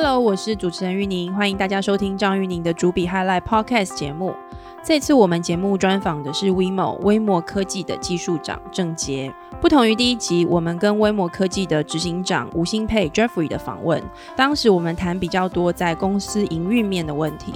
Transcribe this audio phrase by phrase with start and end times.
[0.00, 4.32] Hello，我是主持人玉宁，欢迎大家收听张玉宁的主笔 Highlight Podcast 节目。
[4.80, 9.34] 这次我们节目专访的是 WeMo 微摩科技的技术长郑杰。
[9.60, 14.00] 不同于第一集，我们跟微摩科技的执行长吴新佩 Jeffrey 的访问，
[14.36, 17.54] 当时我们谈比较多在公司营运面的问题。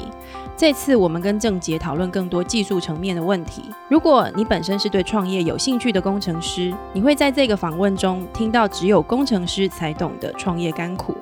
[0.56, 3.70] 这次我们跟郑杰讨论更多技术层面的问题。
[3.88, 11.16] 如果你本身是对创业有兴趣的工程师，你会在这个访问中听到只有工程师才懂的创业甘苦。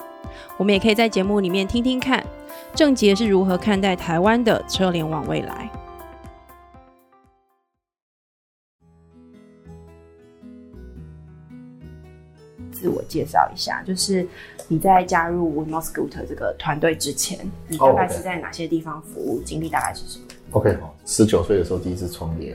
[0.61, 2.23] 我们也可以在节目里面听听看，
[2.75, 5.71] 郑杰是如何看待台湾的车联网未来。
[12.71, 14.29] 自我介绍一下，就是
[14.69, 19.41] 你在加入 WeMo Scooter 这个团队之前，你大概是在哪些地方服务？
[19.43, 22.55] 经历大概是什么？OK，好，十九岁的时候第一次创业，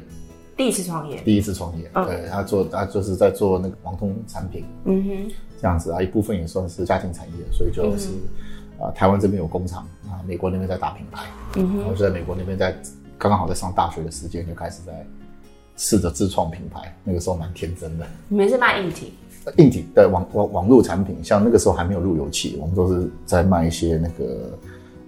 [0.55, 5.31] 第一次创业，第一次创业，对他做，他就是在做那个网通产品，嗯哼，
[5.61, 8.09] 这样子啊，一部分也算是家庭产业，所以就是
[8.79, 11.23] 啊，台湾这边有工厂啊，美国那边在打品牌，
[11.55, 12.71] 嗯哼，然后就在美国那边在
[13.17, 15.05] 刚刚好在上大学的时间就开始在
[15.77, 18.05] 试着自创品牌，那个时候蛮天真的。
[18.27, 19.13] 你们是卖硬体？
[19.57, 24.57] 硬体对网网网络产品，像那个时候还没有路由器，我们都是在卖一些那个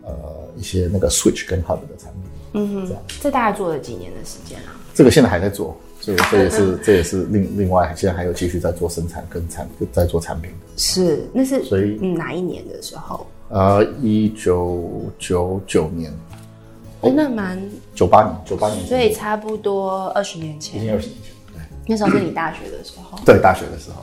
[0.04, 0.14] 呃
[0.56, 2.22] 一些那个 switch 跟 hub 的产品。
[2.54, 3.02] 嗯哼，这样。
[3.20, 4.78] 这大概做了几年的时间啊？
[4.94, 5.76] 这个现在还在做，
[6.16, 10.52] 所以这也 是这也是另另外现在还有继续在做生产跟产在做产品。
[10.78, 13.26] 是，那是所以哪一年的时候？
[13.50, 16.12] 呃，一九九九年。
[17.02, 17.62] 哦，那蛮
[17.94, 20.82] 九八年，九八年，所以差不多二十年前。
[20.82, 21.62] 已经二十年前，对。
[21.88, 23.20] 那时候是你大学的时候。
[23.26, 23.98] 对，大学的时候。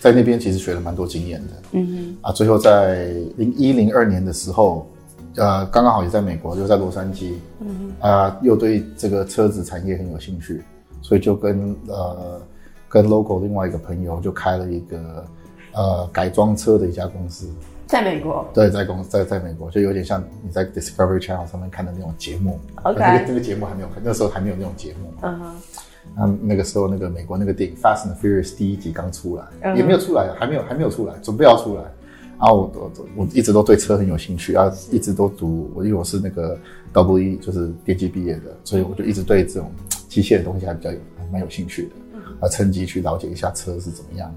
[0.00, 3.06] 在那边其实学了蛮多经验的，嗯哼，啊，最后在
[3.38, 4.86] 零一零二年的时候，
[5.36, 10.62] 呃，刚刚好也在美国，又在洛杉矶，嗯哼，啊，又对这个车子产业很有兴趣，
[11.04, 12.40] 所以就跟呃
[12.88, 15.24] 跟 logo 另外一个朋友就开了一个
[15.72, 17.46] 呃改装车的一家公司，
[17.86, 25.54] 在美国，对，在公在在美国就有点像你在 Discovery Channel 上面看的那种节目，OK，那个那个节目还没有，那时候还没有那种节目，嗯哼。
[26.16, 31.82] 那那个时候，那个美国那个电影《Fast and Furious》第一集刚出来，也没有出来，还没有还没有出来，准备要出来。
[32.38, 36.58] 然后我我我一直都对车很有兴趣，啊，一直都读我因为我是那个
[36.92, 39.72] W E 就是电机毕业的，所以我就一直对这种
[40.14, 40.98] 机械的东西还比较有
[41.32, 41.90] 蛮有兴趣的。
[42.14, 44.32] 嗯啊，趁机去了解一下车是怎么样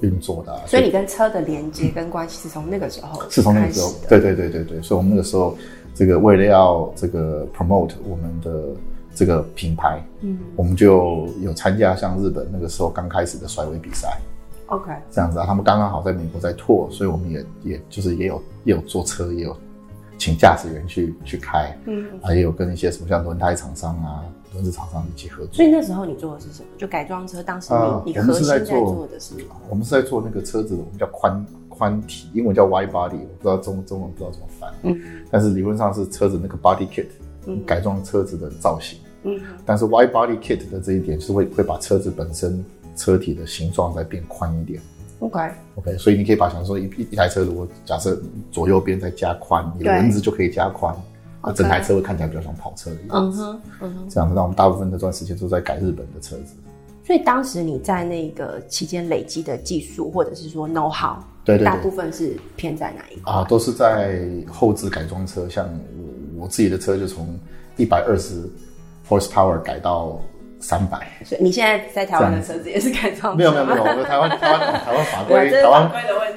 [0.00, 0.66] 运作的。
[0.66, 4.82] 所以你跟车的连接跟关系是从那个时候是从那个时候，对对对对对。
[4.82, 5.56] 所以我们那个时候，
[5.94, 8.52] 这个为了要这个 promote 我们的。
[9.14, 14.16] 这个品牌，嗯，我们就有参加像日本那个时候刚开始的甩尾比赛
[14.66, 19.56] ，OK，这样子啊，他们刚刚好在美国在拓，所以我们也也就是也有也有坐车，也有
[20.18, 25.54] 请驾驶员去去开，嗯，啊，也有跟一些什么像轮胎厂商啊、轮子厂商一起合作。
[25.54, 26.68] 所以那时候你做的是什么？
[26.76, 27.72] 就改装车，当时
[28.04, 29.34] 你你核心在做的是？
[29.68, 35.00] 我们是在做那个车子，我们叫宽宽体，英文叫 wide body，我不知道中中文不知道怎么翻，嗯，
[35.30, 37.06] 但是理论上是车子那个 body kit，
[37.66, 38.98] 改装车子的造型。
[39.24, 42.64] 嗯，但是 wide body kit 的这一点是会会把车子本身
[42.96, 44.80] 车体的形状再变宽一点。
[45.20, 48.16] OK OK，所以你可以把想说一一台车如果假设
[48.52, 50.94] 左右边再加宽，你的轮子就可以加宽，
[51.42, 53.42] 那整台车会看起来比较像跑车的样子。
[53.42, 56.54] 嗯哼，嗯这样子，那我们大部分这段时间都在改日本的车子。
[57.04, 63.44] 所以当时你在那个期间累积的技术或者是说 know how，对对，大部分是偏在哪一块啊？
[63.48, 65.66] 都是在后置改装车，像
[66.36, 67.38] 我我自己的车就从
[67.76, 68.42] 一百二十。
[69.08, 70.20] horsepower 改到
[70.60, 73.34] 三百，所以你现在在台湾的车子也是改装？
[73.34, 75.90] 没有没有没有，我们台湾台湾台湾法规，台湾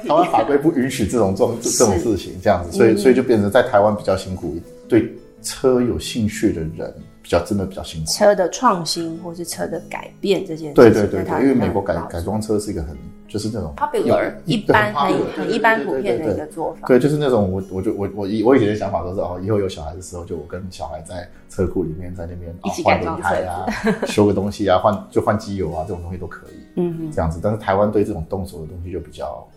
[0.08, 4.56] 台湾法规不允许这种这种这种事情这样子，所以所以就变成在台湾比较辛苦，
[5.00, 8.12] 对车有兴趣的人比较真的比较辛苦。
[8.12, 12.98] 车的创新或是车的改变这件，对对对对，因为美国改改装车是一个很。
[13.32, 16.86] 就是那种 popular 一般很很一般普遍的一个做法。
[16.86, 23.66] 对，就是那种我我就我我以我以前的想法都是哦，以后有小孩的时候，就我跟小孩在车库里面在那边一起改装台啊，
[24.06, 26.56] 修个东西啊，换就换机油啊，这种东西都可以。
[26.76, 27.40] 嗯嗯，这样子。
[27.42, 29.48] 但是台湾对这种动手的东西就比较，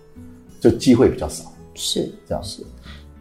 [0.61, 1.51] 就机会比较少。
[1.75, 2.65] 是这样子。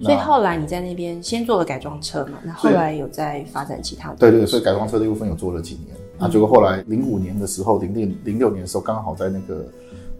[0.01, 4.16] 所以后来你在那边先做了改装车嘛，那后来有在发展其他的。
[4.18, 5.95] 对对，所以改装车这部分有做了几年。
[6.19, 9.66] 啊，结果后来零五年的时候，零六零六年的时候，刚好在那个。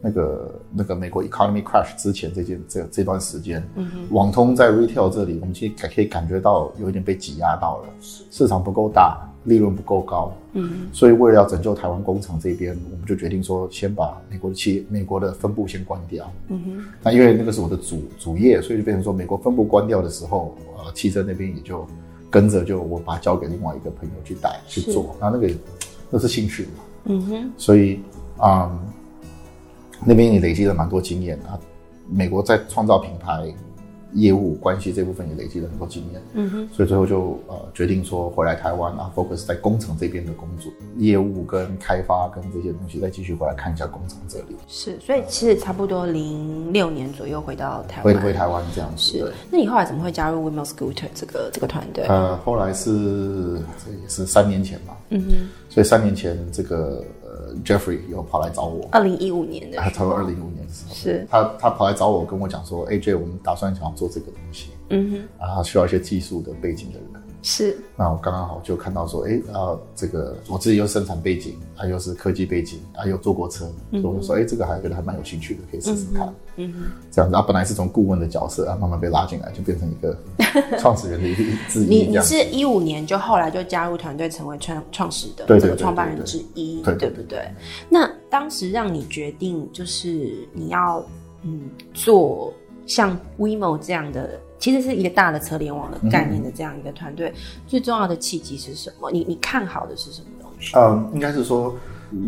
[0.06, 7.86] 那个那个美国 economy crash 之前这件这这段时间，嗯网通在 retail 这里，我们其实可以感觉到有一点被挤压到了，
[8.30, 21.86] 市场不够大，利润不够高，嗯，所以为了要拯救台湾工厂这边，我们就决定说先把美国的企美国的分部先关掉，嗯哼，那因为那个是我的主主业，所以就变成说美国分部关掉的时候，呃，汽车那边也就
[22.30, 25.50] 跟着就我把它交给另外一个朋友去带去做，那那个
[26.10, 28.00] 那是兴趣嘛，嗯哼，所以
[28.44, 28.80] 嗯。
[30.06, 31.58] 那边也累积了蛮多经验啊。
[32.10, 33.54] 美国在创造品牌
[34.13, 44.56] 业务关系这部分也累积了很多经验，嗯哼，所以最后就呃决定说回来台湾啊，focus 在工程这边的工作，业务跟开发跟这些东西，再继续回来看一下工程这里。
[44.68, 48.21] 是，所以其实差不多零六年左右回到台回湾。
[48.21, 49.33] 回回台湾这样子。
[49.50, 52.06] 那你后来怎么会加入 Wimo Scooter 这个这个团队？
[52.06, 52.92] 呃，后来是
[53.83, 55.33] 这也是三年前吧，嗯哼，
[55.69, 61.27] 所以三年前这个呃 Jeffrey 有跑来找我，二零一五年的他差不多二零一五年的时候，是。
[61.30, 67.23] 他他跑来找我跟我讲说，AJ 我们打算想要做这个东西，嗯哼，啊，他需要一些技术的背景的人。
[67.44, 76.34] 是那我刚刚好就看到说，哎，啊，这个我自己又生产背景，啊，又是科技背景，啊，又坐过车，所以我就说，哎，这个还觉得还蛮有兴趣的，可以试试看。
[76.56, 80.18] 嗯哼，这样子，啊，本来是从顾问的角色啊，慢慢被拉进来，就变成一个
[80.80, 82.18] 创始人的一个之你一你。
[82.18, 87.45] 你是一五年就后来就加入团队，成为创创始的这个创办人之一，对对不对？
[87.90, 91.06] 那当时让你决定就是你要
[91.42, 92.54] 嗯做
[92.86, 97.33] 像 WeMo 这样的，其实是一个大的车联网的概念的这样一个团队，
[97.68, 99.12] 最重要的契机是什么？
[99.12, 100.71] 你你看好的是什么东西？
[100.77, 101.75] 嗯，应该是说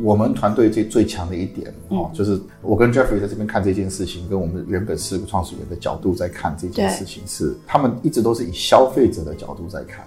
[0.03, 10.05] 我们团队最最强的一点哦，就是我跟 Jeffrey 在这边看这件事情，跟我们原本四个创始人的角度在看这件事情是，他们一直都是以消费者的角度在看。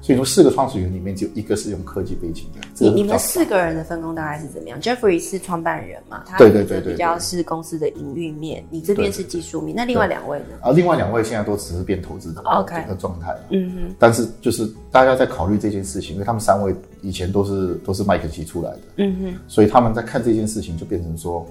[0.00, 2.66] 所以说，四个创始人里面只有一个是用科技背景的。
[2.74, 10.46] 这你你们四个人的分工大概是怎么样？Jeffrey 是创办人嘛，他对对对对比较是公司的营运面，你这边是技术面，那另外两位呢？
[10.62, 13.40] 啊，另外两位现在都只是变投资者 OK 的状态了。
[13.50, 21.46] 嗯哼，但是就是大家在考虑这件事情，因为他们三位以前都是都是麦肯锡出来的，嗯哼，所以他们在看这件事情就变成说，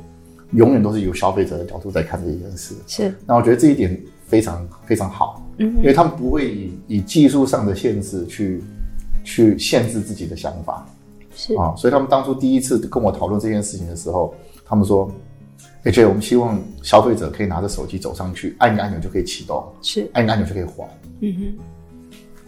[0.54, 2.74] 永远都是由消费者的角度在看这件事。
[2.88, 8.64] 是那我觉得这一点非常非常好，嗯，因为他们不会以以技术上的限制去
[9.24, 10.86] 去限制自己的想法。
[11.36, 11.56] 是。
[11.56, 14.36] 啊，所以他们当初第一次跟我讨论这件事情的时候，
[14.66, 15.10] 他们说
[15.84, 20.88] 而且我们希望消费者可以拿着手机走上去，按一个按钮就可以启动，是，按一个按钮就可以还。
[21.22, 21.58] 嗯哼。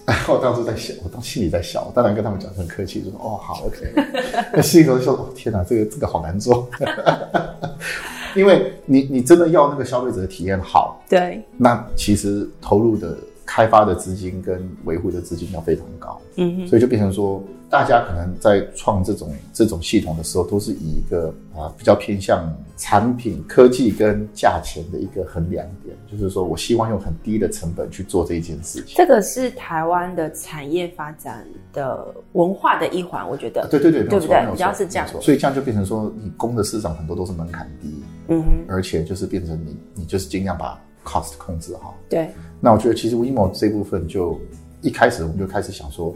[0.27, 3.93] 我当时在笑，我当心里在笑，我当然跟他们讲很客气，就说哦好 OK，
[4.51, 6.67] 那心里头就说哦天哪，这个这个好难做，
[8.35, 13.17] 因为你你真的要那个消费者的体验好，对，那其实投入的
[13.49, 22.47] 开发的资金跟维护的资金要非常高，嗯哼，所以就变成说，大家可能在创这种这种系统的时候，都是以一个啊、比较偏向
[22.77, 28.93] 产品科技跟价钱的一个衡量点，就是说我希望用很低的成本去做这一件事情。
[28.95, 31.43] 这个是台湾的产业发展
[31.73, 33.67] 的文化的一环，我觉得。
[33.67, 34.51] 对对对，对不对？
[34.51, 35.07] 比较是这样。
[35.19, 40.79] 所以这样就变成说，你供的市场很多都是门槛低，嗯哼，而且就是变成你你就是尽量把
[41.09, 41.95] cost 控制好。
[42.07, 42.29] 对，
[42.59, 44.39] 那我觉得其实 WeMo 这部分就
[44.81, 46.13] 一开始我们就开始想说，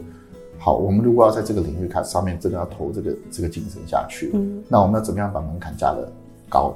[0.58, 6.08] 好，我们如果要在这个领域看上面真的要投这个这个精神下去，嗯那我们要怎么样把门槛加的
[6.48, 6.74] 高，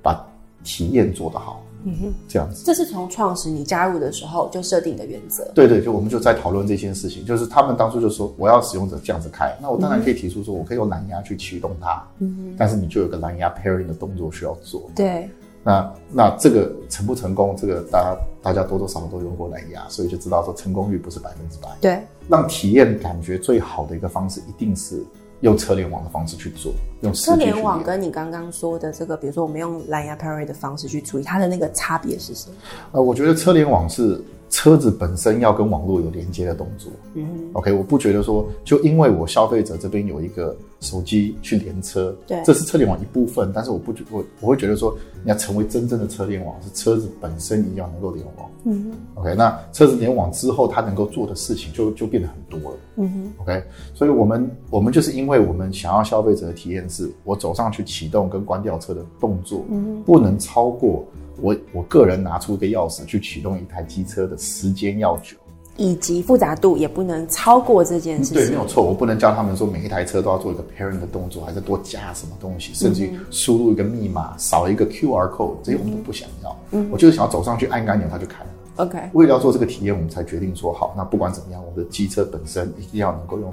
[0.00, 0.24] 把
[0.62, 2.64] 体验做得好，嗯哼，这样子。
[2.64, 5.44] 这是从创始你加入的时候就设定的原则。
[5.54, 14.90] 对对，就我们就在讨论这件事情，就是他们当初就说我要使用者这样子开，那我当然可以提出说我可以用蓝牙去驱动它，嗯但是你就有个蓝牙 pairing 的动作需要做。
[14.94, 15.28] 对，
[15.66, 21.68] 那那这个成不成功，这个大家大家多多少少都用过蓝牙，所以就知道说成功率不是百分之百。
[21.80, 25.02] 对，让体验感觉最好的一个方式，一定是
[25.40, 32.54] 用车联网的方式去做，用车联网跟你刚刚说的这个，比如说我们用蓝牙 Parry 的方式去处理，它的那个差别是什么？
[32.92, 36.92] 呃，我觉得车联网是车子本身要跟网络有连接的动作。
[37.14, 48.50] 嗯 OK，我不觉得说，就因为我消费者这边有一个手机去连车，对这是车联网一部分，但是我不觉我我会觉得说，你要成为真正的车联网，是车子本身一定要能够联网。
[48.64, 52.76] 嗯 OK，那车子联网之后，它能够做的事情就就变得很多了。
[52.96, 53.62] 嗯哼，OK，
[53.94, 61.04] 所以我们我们就是因为我们想要消费者的体验是，我走上去启动跟关掉车的动作，嗯不能超过
[61.40, 65.36] 我我个人拿出一个钥匙去启动一台机车的时间要久。
[65.76, 68.34] 以及复杂度也不能超过这件事情。
[68.34, 68.54] 对，没。
[68.54, 76.56] 有错，我不能教他们说每一台车都要做一个 parent 的动作，还是多加什么东西，甚至于输入一个密码，少一个 QR code，这些我们都不想要。
[76.72, 78.50] 嗯我就是想要走上去按个按钮，它就开了。
[78.76, 83.50] OK，为了要做这个体验，我们才决定说好，那不管怎么样，我们的机车本身一定要能够用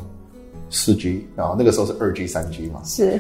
[0.70, 3.20] 四 G，然后那个时候是二 G、三 G 嘛，是，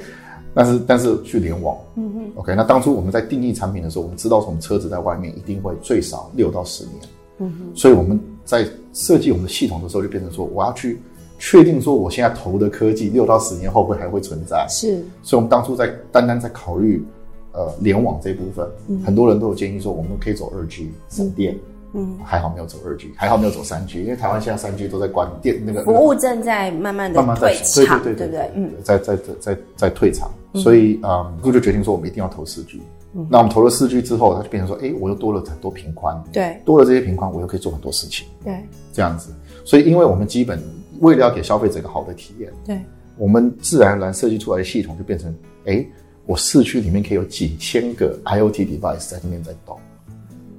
[0.53, 6.95] 但是但是去联网，嗯嗯，OK，那当初我们在定义产品的时候，我们知道说我们车子在外面一定会最少六到十年，
[7.37, 7.51] 嗯。
[7.59, 10.99] 哼，所以我们在设计我们的系统的时候，就变成说我要去
[11.39, 17.03] 确定说我现在投的科技六到十年后会还会存在，是，所以我们当初在单单在考虑
[17.51, 18.67] 呃联网这部分，
[19.05, 21.57] 很多人都有建议说我们可以走二 G 省电。
[21.95, 27.53] 嗯，还好没有走二 G，还好没有走三 G，因为台湾现在三 G 都在关电那个服务正在慢慢的退
[27.85, 28.51] 场，对对对对？
[28.55, 32.81] 嗯，在在在在在退场，所以啊，我就决定说我们一定要投四 G。
[33.29, 38.57] 那我们投了四 G 之后，它就变成说，哎，我又多了很多频宽，对，多了这些频宽，我又可以做很多事情，对，
[38.91, 39.31] 这样子。
[39.63, 40.59] 所以，因为我们基本
[40.99, 42.79] 为了要给消费者一个好的体验，对，
[43.17, 45.33] 我们自然而然设计出来的系统就变成，
[45.65, 45.85] 哎，
[46.25, 49.77] 我市区里面可以有几千个 IoT device 在里面在动。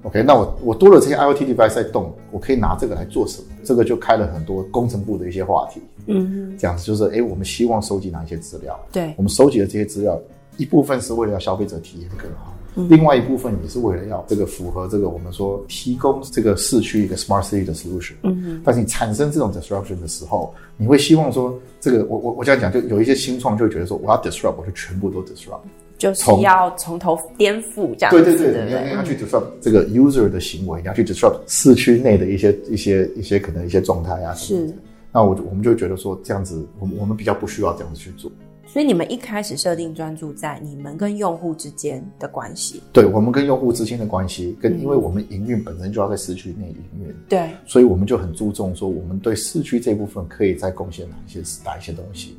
[0.05, 3.49] OK，那我我多了这些 IoT device 在动，我可以拿这个来做什么？
[3.65, 5.81] 这个就开了很多工程部的一些话题。
[6.07, 8.79] 嗯，这样子就是，哎，我们希望收集哪一些资料？
[8.93, 10.21] 对，我们收集的这些资料，
[10.57, 12.53] 一部分是为了要消费者体验更好，
[12.89, 18.15] 另外一部分也是为了要这个符合这个我们说提供这个市区一个 smart city 的 solution。
[18.23, 25.61] 嗯但是你产生这种 disruption 的时候，你会希望说，这个我我我这样讲，就有一些新创就会觉得说，我要 disrupt，我就全部都 disrupt。
[25.97, 28.11] 就是要从头颠覆这样。
[28.11, 34.35] 对对对，你要你要去 disrupt 这个 user 的行为，你要去 disrupt 市区内的一些一些一些可能一些状态啊。
[34.35, 34.75] 是。
[35.13, 38.29] 那我我们就觉得说这样子，我们我们比较不需要这样子去做。
[38.75, 42.83] 所以你们一开始设定专注在你们跟用户之间的关系。
[42.93, 47.15] 对，我们跟用户之间的关系，跟因为我们营运本身就要在市区内营运。
[47.29, 47.51] 对。
[47.67, 52.37] 所以我们就很注重说，我们对市区这部分可以再贡献哪一些哪一些东西。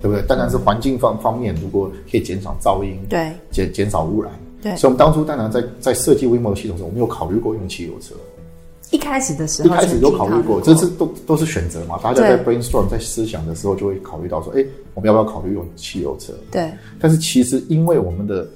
[0.00, 0.26] 对不对？
[0.26, 4.74] 当然是环境方方面，如果可以减少噪音，对，减减少污染，对。
[4.74, 8.16] 所以，我们当初当然在在设计 WeMo 系统时，我们有考虑过用汽油车。
[8.90, 11.98] 一开始的时候，一开始有考虑过，这是都都是选择嘛。
[12.02, 14.64] 大家在 brainstorm 在思想的时候，就会考虑到说，哎，
[14.94, 16.32] 我们要不要考虑用汽油车？
[16.50, 16.70] 对。
[16.98, 18.48] 但是其实，因为我们的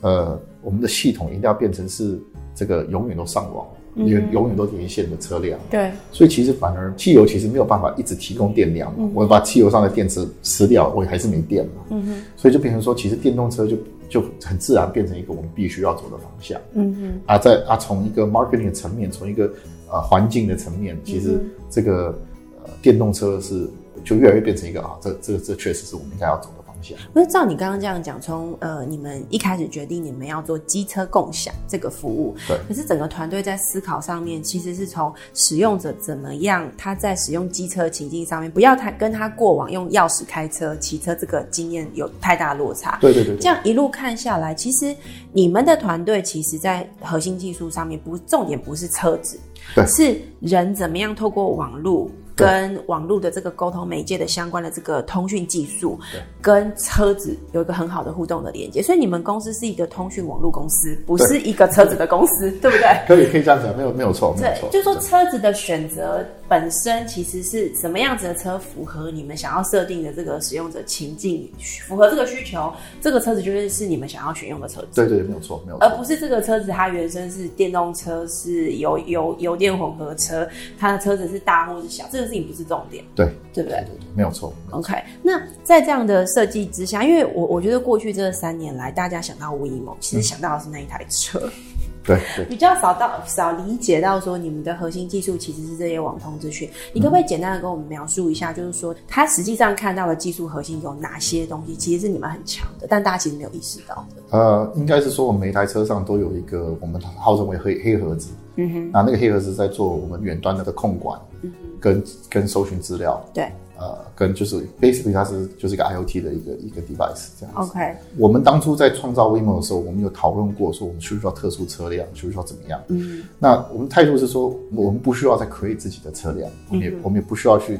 [0.00, 2.18] 呃，我们的系统一定要变成是
[2.54, 3.66] 这个永远都上网。
[3.96, 9.10] 永永远都连线的车辆，对，所以其实反而汽油其实没有办法一直提供电量嘛。
[9.12, 11.82] 我把汽油上的电池吃掉，我还是没电嘛。
[11.90, 13.76] 嗯哼，所以就变成说，其实电动车就
[14.08, 16.60] 就很自然变成一个我们必须要走的方向。
[16.74, 19.50] 嗯哼，啊，在啊从一个 marketing 的层面，从一个
[19.90, 21.40] 呃环境的层面，其实
[21.70, 22.18] 这个
[22.62, 23.68] 呃电动车是
[24.04, 26.50] 就越来越变成一个啊，这这这确实是我们应该要走
[26.82, 26.96] 的。
[27.12, 32.58] 不是照你刚刚这样讲，从呃你们一开始决定你们要做机车共享这个服务，对。
[32.68, 42.98] 可是整个团队在思考上面，其实是从使用者怎么样他在使用机车情境上面，不要他跟他过往用钥匙开车、骑车这个经验有太大落差。
[43.00, 43.36] 对对对。
[43.38, 44.94] 这样一路看下来，其实
[45.32, 49.38] 你们的团队其实在核心技术上面，不重点不是车子，
[49.74, 52.10] 对，是人怎么样透过网络。
[52.38, 55.98] 跟网络的这个沟通媒介的相关的这个通讯技术，
[56.40, 62.88] 跟车子有一个很好的互动的连接，所以你们公司是一个通讯网络公司，不是一个车子的公司， 对不对？
[63.08, 64.68] 可以可以这样讲，没有没有错，没有错。
[64.70, 71.50] 就说车子的选择本身其实是什么样子的车符合你们想要设定的这个使用者情境，
[71.88, 74.88] 符合这个需求，这个车子就是是你们想要选用的车子。
[74.94, 75.84] 对对，没有错，没有错。
[75.84, 82.27] 而不是这个车子它原生是电动车，是油油油电混合车，它的车子是大或是小，这个。
[82.28, 83.84] 事情不是重点，对对不对？
[84.14, 84.52] 没有错。
[84.70, 91.50] OK，那在这样的设计之下，因为我我觉得过去这三年来，大家想到 WeMo，其实想到的是那一台车，
[92.04, 96.70] 对，比较少到少理解到说你们的核心技术其实是这些网通资讯。
[96.92, 104.38] 你可不可以简单的跟我们描述一下，就是说它实际上看到的技术核心有哪些东西，其实是你们很强的，但大家其实没有意识到的。
[104.38, 108.30] 呃，应该是说我们每台车上都有一个我们号称为黑黑盒子。
[108.60, 113.44] 嗯哼，那那个黑盒子在做我们远端的控管，嗯，跟跟搜寻资料，对，
[113.78, 117.70] 呃，跟就是 basically 它是就是一个 IOT 的一个一个 device 这样子。
[117.70, 122.82] OK，我们当初在创造 WeMo 的时候，我们有讨论过说我们需不需要特殊车辆，需不需要怎么样？
[122.88, 127.78] 嗯，那我们态度是说，我们不需要再 create 自己的车辆，我们也我们也不需要去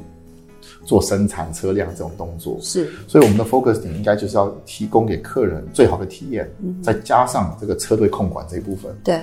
[0.84, 2.56] 做生产车辆这种动作。
[2.60, 6.48] 是，所以我们的 focus 点应该就是要提供给客人最好的体验，
[6.80, 8.96] 再加上这个车队控管这一部分。
[9.02, 9.20] 对。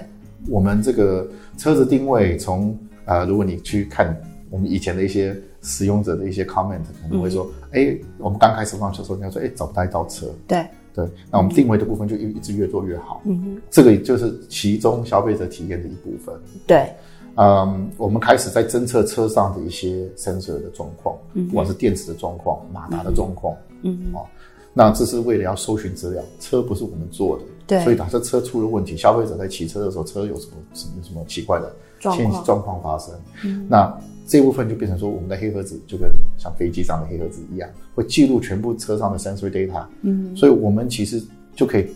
[0.50, 4.16] 我们这个车子定位，从呃，如果你去看
[4.50, 10.28] 我们以前的一些使用者的一些 comment，可能会说，哎，我们刚开始放车的时候，人家说，哎，找不到一道车。
[10.48, 13.22] 对对，那我们定位的部分就一一直越做越好。
[13.25, 16.34] 嗯哼，这个就是其中消费者体验的一部分。
[16.66, 16.90] 对，
[17.36, 24.25] 嗯，我们开始在侦测车上的一些 sensor 的状况，不管是电池的状况、马达的状况，嗯哦。
[24.74, 32.43] 那这是为了要搜寻资料，车不是我们做的，对，所以假设车出了问题，消费者在骑车的时候，车有什么什么什么奇怪的状况。
[32.43, 41.22] 状况发生，嗯，那这部分就变成说，我们的黑盒子就跟像飞机上的黑盒子一样，会记录全部车上的 sensory data，嗯，所以我们其实
[41.55, 41.88] 就可以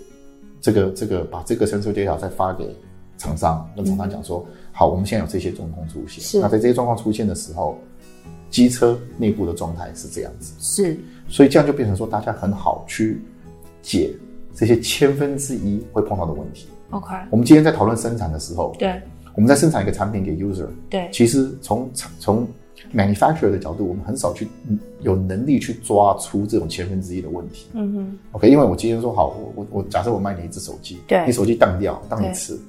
[0.60, 2.76] 这个这个把这个 sensory data 再发给
[3.18, 7.78] 厂商，跟厂商讲说，好，我们现在有这些状况出现，那在这些状况出现的时候。
[8.52, 10.98] 机车内部的状态是这样子，是，
[11.28, 13.22] 所以这样就变成说，大家很好去
[13.80, 14.12] 解
[14.60, 16.68] 这些千分之一会碰到的问题。
[16.90, 19.02] OK，我们今天在讨论生产的时候，对，
[19.34, 21.90] 我们在生产一个产品给 user，对，其实从
[22.20, 22.46] 从
[22.94, 27.68] manufacturer 的角度，我们很少去嗯有能力去抓出这种千分之一的问题。
[27.72, 31.26] 嗯哼，OK，因为我今天说好，我我我假设我卖你一只手机，对。
[31.26, 32.34] 你手机当掉当一对。
[32.34, 32.60] 次，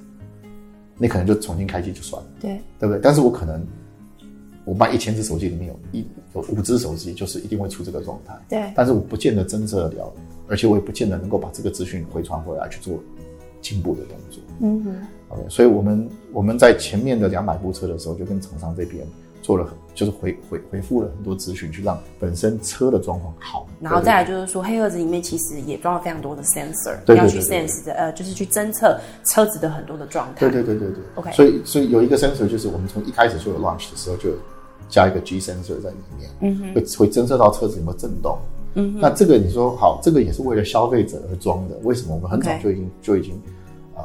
[0.97, 3.01] 你可能就重新开机就算了，对，对不对？
[3.03, 3.61] 但是我可能
[4.63, 10.13] 我卖一千只手机里面有一有五只手机就是一定会出这个状态，对，但是我不见得侦测得了，
[10.51, 12.99] 而且我也不见得能够把这个资讯回传回来去做
[13.61, 14.43] 进步的动作。
[14.59, 19.07] 嗯哼，OK，所以我们我们在前面的两百部车的时候，就跟厂商这边
[19.41, 23.65] 做了很，就是回回回复了很多资讯，去让本身车的状况好。
[23.79, 30.41] 然后再来就是说，黑盒子里面其实也装了非常多的 sensor，对对要去对对 sense 的，呃，就是去侦测车子的很多的状态。
[30.41, 30.97] 对对对对对。
[31.15, 34.31] OK 所以所以有一个 sensor 就是我们从一开始做的 launch 的时候就
[34.89, 38.37] 加一个 G sensor 在里面，嗯哼，会会侦测到车子有没有震动。
[38.73, 41.75] 嗯，那这个你说好，这个也是为了消费者而装的。
[41.83, 42.15] 为什么？
[42.15, 43.41] 我们很早就已经就已经
[43.95, 44.03] 呃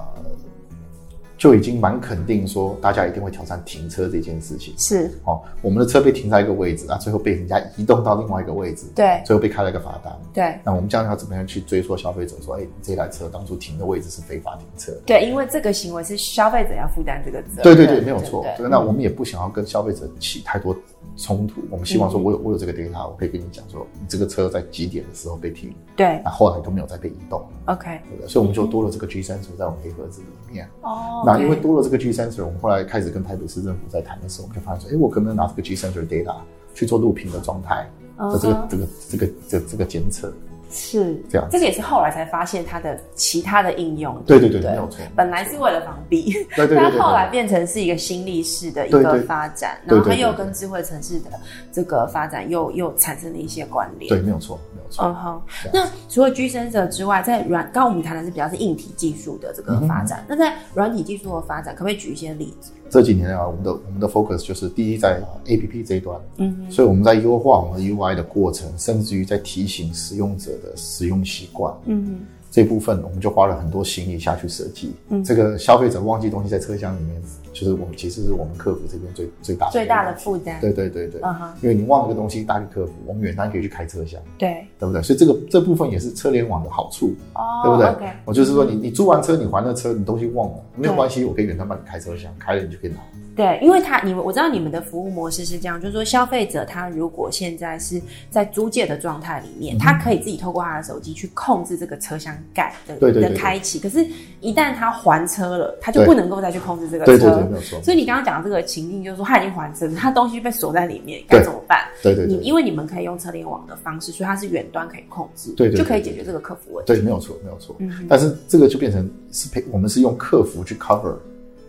[1.38, 4.72] 就已经蛮肯定说，大家一定会挑战停车这件事情。
[4.78, 10.18] 是，哦，我们的车被停在一个位置，啊，最后被人家移动到另外一个位置，对最后被开了一个罚单。
[10.32, 14.92] 对那我们将来要怎么样去追溯消费者说，哎，你这台车当初停的位置是非法停车？
[15.04, 17.62] 对，因为这个行为是消费者要负担这个责任。
[17.62, 18.42] 对对对，没有错。
[18.56, 20.74] 对对，那我们也不想要跟消费者起太多
[21.16, 26.20] 冲突，我们希望说我有我有这个 data，我可以跟你讲说，你这个车在几点的时候被停，对。
[26.24, 28.28] 那后来都没有再被移动，，OK，对不对？
[28.28, 30.68] 所以我们就多了这个 G sensor 在我们黑盒子里面。
[30.82, 36.36] 哦，那因为多了这个 G sensor，我们后来开始跟台北市政府在谈的时候，我们就发现说，哎，我可不可以拿这个 G sensor data
[36.74, 40.32] 去做录屏的状态的这个这个这个这这个监测？
[40.70, 44.20] 是这样这个也是后来才发现它的其他的应用。
[44.26, 45.00] 对对对，没有错。
[45.14, 47.26] 本来是为了防避，对对对对但后来。
[47.36, 51.30] 变成是一个新历式的一个发展，然后它又跟智慧城市的
[51.72, 54.08] 这个发展又又产生了一些关联。
[54.08, 55.04] 对，没有错，没有错。
[55.06, 62.72] 嗯哼这，那除了 G sensor 之外，在软，刚刚我们谈的是比较是硬体技术的这个发展，那在软体技术的发展，可不可以举一些例子？
[62.88, 74.94] 这几年啊，我们的我们的 focus 就是第一在 A P P 这一端，嗯，所以我们在优化我们的 U I 的过程，甚至于在提醒使用者的使用习惯嗯这部分，我们就花了很多心力下去设计。
[75.08, 77.20] 嗯这个消费者忘记东西在车厢里面，
[77.58, 85.00] 就是我们其实是我们客服这边最最大，的最大的负担，对对对对，嗯哼，因为你忘了个东西打给客服，我们远端可以去开车厢，对，对不对？
[85.02, 92.98] 所以这个这部分也是车联网的好处，哦，对不对我就是说你你租完车，你还了车，你东西忘了没有关系，我可以远端帮你开车厢，开了你就可以拿。
[93.36, 104.06] 对，因为他你们我知道你们的服务模式是这样，就是说消费者他如果现在是在租借的状态里嗯面，他可以自己透过他的手机去控制这个车厢盖的开启，可是，
[104.40, 107.12] 一旦他还车了，他就不能够再去控制这个车。
[107.12, 107.82] 对对对，没有错。
[107.82, 111.78] 所以你刚刚讲的这个情境，就是说他已经还车，他东西被锁在里面，该怎么办？
[112.02, 116.92] 对对对你因为你们可以用车联网的方式，所以它是远端可以控制，对对对就可以解决这个客服问题。
[116.92, 117.76] 对，没有错，没有错。
[117.80, 121.14] 嗯但是这个就变成是陪我们是用客服去 cover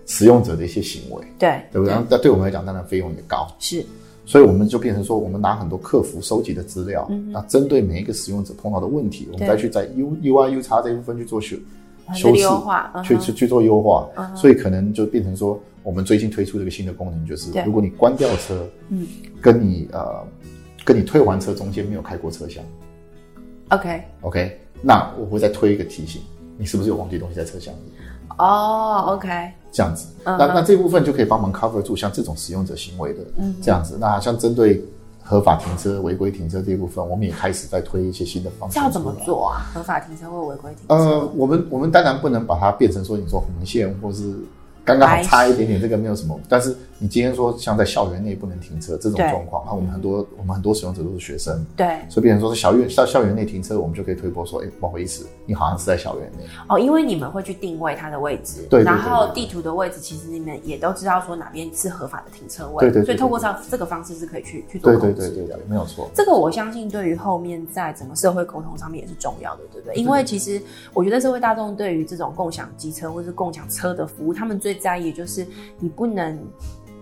[0.08, 1.96] 使用者的一些行为，对对不对？
[2.10, 3.86] 那对我们来讲，当然费用也高，是，
[4.26, 11.56] 所以我们就变成说，我们拿很多客服收集的资料，嗯那针对每一个使用者碰到的问题，我们再去在 U U I U 叉这一部分去做修
[12.16, 14.10] 修饰优化，嗯去去去做优化。
[14.16, 19.06] 嗯，所以可能就变成说，我们最近推出这个新的功能，就是如果你关掉车，嗯。
[19.40, 20.26] 跟你呃
[20.84, 22.64] 跟你退还车中间没有开过车厢
[23.70, 26.22] ，OK，，OK，那我会再推一个提醒，
[26.58, 27.92] 你是不是有忘记东西在车厢里？
[28.38, 29.28] 哦，OK，
[29.72, 33.98] 这样子，那那这部分就可以帮忙 cover 住像这种使用者行为的嗯这样子。
[34.00, 34.84] 那像针对
[35.24, 38.80] 合法停车、违规停车这一部分，我们也开始在推一些新的方式。
[38.80, 39.14] 要怎么？
[39.26, 39.66] 做啊？
[39.74, 40.94] 合法停车或违规停车？
[40.96, 44.34] 呃，我们我们当然不能把它变成说你说红线或是
[44.86, 46.40] 刚刚好差一点点，这个没有什么。
[46.48, 56.46] 但是你今天说像在校园内不能停车这种对状况，啊，我们很多我们很多使用者都是学生，对，所以变成说是校园校校园内停车，我们就可以推波说，哎，不好意思，你好像是在校园内。
[56.68, 65.28] 哦，因为你们会去定位它的位置，对然后地图的位置，其实你们也都知道说哪边是合法的停车位，对对对所以透过这这个方式是可以去去做对控制的。
[65.30, 66.10] 对对对对，没有错。
[66.16, 69.96] 这个我相信对于后面在整个社会沟通上面也是重要的，对不对？
[69.96, 70.60] 因为其实
[70.94, 75.46] 我觉得社会大众对于这种共享机车或是共享车的服务，他们最在意的就是
[75.80, 76.36] 你不能。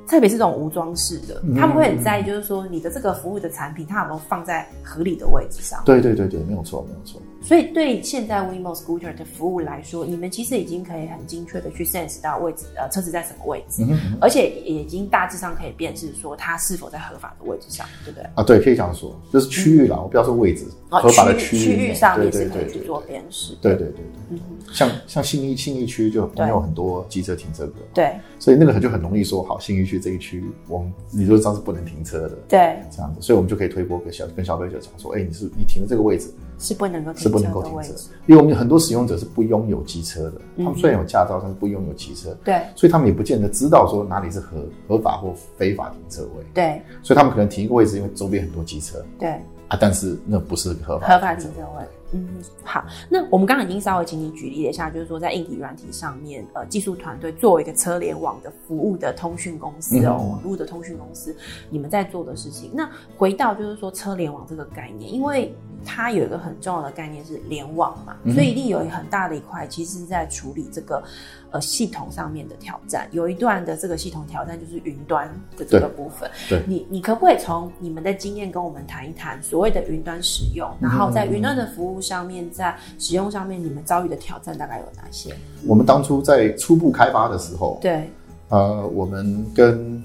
[0.07, 5.81] 特别是这种无装饰的，嗯他们会很在意，就是说你的这个服务的产品，它有没有放在合理的位置上。
[5.85, 7.21] 对对对对，没有错没有错。
[7.45, 18.27] 所以对现在 WeMo Scooter 的服务来说，你们其实已经可以很精确的去 sense 到位置，呃，车子在什么位置，嗯嗯而且也已经大致上可以辨识说它是否在合法的位置上，对不对？
[18.33, 23.53] 啊，对，可以这样说，就是区域啦，我不要说位置，哦，合法的区区域域上对也是可以去做辨识。
[23.61, 24.39] 对对对对，嗯，
[24.73, 28.11] 像像信义信义区就我对们有很多机车停车格，对。
[28.39, 32.75] 所以那个就很容易说，好，信义区这一区我们理论上是不能停车的，对。
[32.91, 37.93] 这样子，所以我们就可以推波给消跟消费者讲说，哎，你是你停的这个位置是不能够是不能够停停车
[38.27, 42.61] 因为我们很多使用者是不拥有机车的，他嗯们虽然有驾照，但是不拥有机车，对。
[42.75, 46.81] 所以他们也不见得知道说哪里是合合法或非法停车位，对。
[47.03, 49.03] 所以他们可能停一个位置，因为周边很多机车。
[49.19, 49.29] 对，
[49.67, 51.85] 啊，但是那不是合法合法停车位。
[52.15, 52.27] 嗯，
[52.63, 61.35] 好，那我们刚刚已经稍微请你举例了一下，就是说在硬体、软体上面，呃，技术团队作为一个车联网的服务的通讯公司哦，嗯网络的通讯公司，
[61.69, 62.71] 你们在做的事情。
[62.73, 65.53] 那回到就是说车联网这个概念，因为
[65.85, 71.03] 它有一个很重要的概念是联网嘛，嗯所以一定有很大的一块，其实是在处理这个
[71.51, 73.07] 呃系统上面的挑战。
[73.11, 76.29] 有一段的这个系统挑战就是云端的这个部分。
[76.49, 85.35] 对你你可不可以从你们的经验跟我们谈一谈所谓的云端使用，然后在云端的服务上面，在使用上面，你们遭遇的挑战大概有哪些？
[85.65, 88.09] 我们当初在初步开发的时候，对，
[88.49, 90.03] 呃，我们跟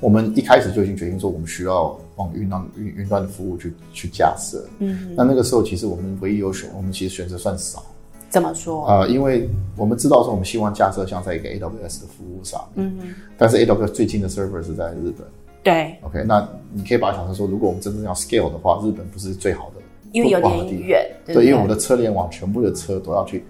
[0.00, 4.64] 我们一开始就已经决定说，我们需要往云端云云端的服务去去架设。
[4.78, 7.84] 嗯，那那个时候，其实我们唯一有选，我们其实选择算少
[8.30, 8.86] 怎么说？
[8.86, 15.26] 啊、呃因为我们知道说，我们希望架设像在一个 AWS 的服务上，嗯哼，但是 AWS 最近的 server 是在日本。
[15.62, 19.81] 对，OK，那你可以把它想成说，如果我们真正要 scale 的话，日本不是最好的，
[20.12, 23.42] 因为有点远，对对，对，因为我们的车联网全部的车都要去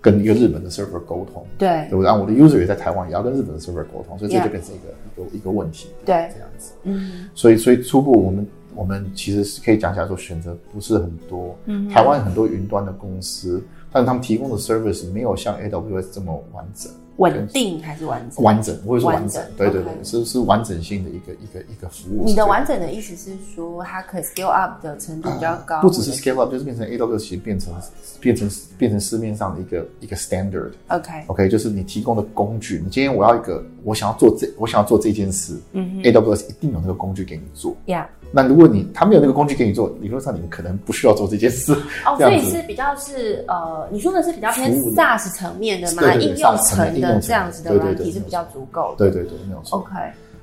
[0.00, 2.04] 跟一个日本的 server 沟通，对对不对？
[2.04, 4.88] 然后我的 user 也在台湾，也要跟日本的 server 沟通，所以这就变成一个
[5.24, 6.72] 一个一个问题，对这样子。
[6.84, 11.56] 嗯所以，所以初步我们我们其实是可以讲起来说，选择不是很多。
[11.66, 16.90] 嗯台湾很多云端的公司，但是他们提供的 service 没有像 AWS 这么完整。
[17.16, 18.44] 稳定还是完整？
[18.44, 22.24] 完整，或者是完完整对对对是是完整性的一个一个一个服务。
[22.24, 27.72] 你的完整的意思是说，它可以 scale up 的程度比较高，不只是 scale up，就是变成 AWS 其实变成
[28.20, 30.72] 变成变成市面上的一个一个 standard。
[30.88, 37.76] OK，OK，就是你提供的工具，你今天我要一个，我想要做这，我想要做这件事、嗯 a w s 一定有那个工具给你做。
[37.86, 41.72] 呀，那如果你他没有那个工具给你做，理论上你们可能不需要做这件事。
[42.06, 49.10] 哦，所以是比较是呃，你说的是比较偏 SaaS 层面的嘛，对应用层层面应用层的这样子的对对软体是比较足够的。
[49.10, 49.78] 对对对，没有错。
[49.78, 49.94] OK，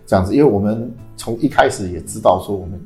[0.06, 2.80] 这样子，因为我们从一开始也知道说，我们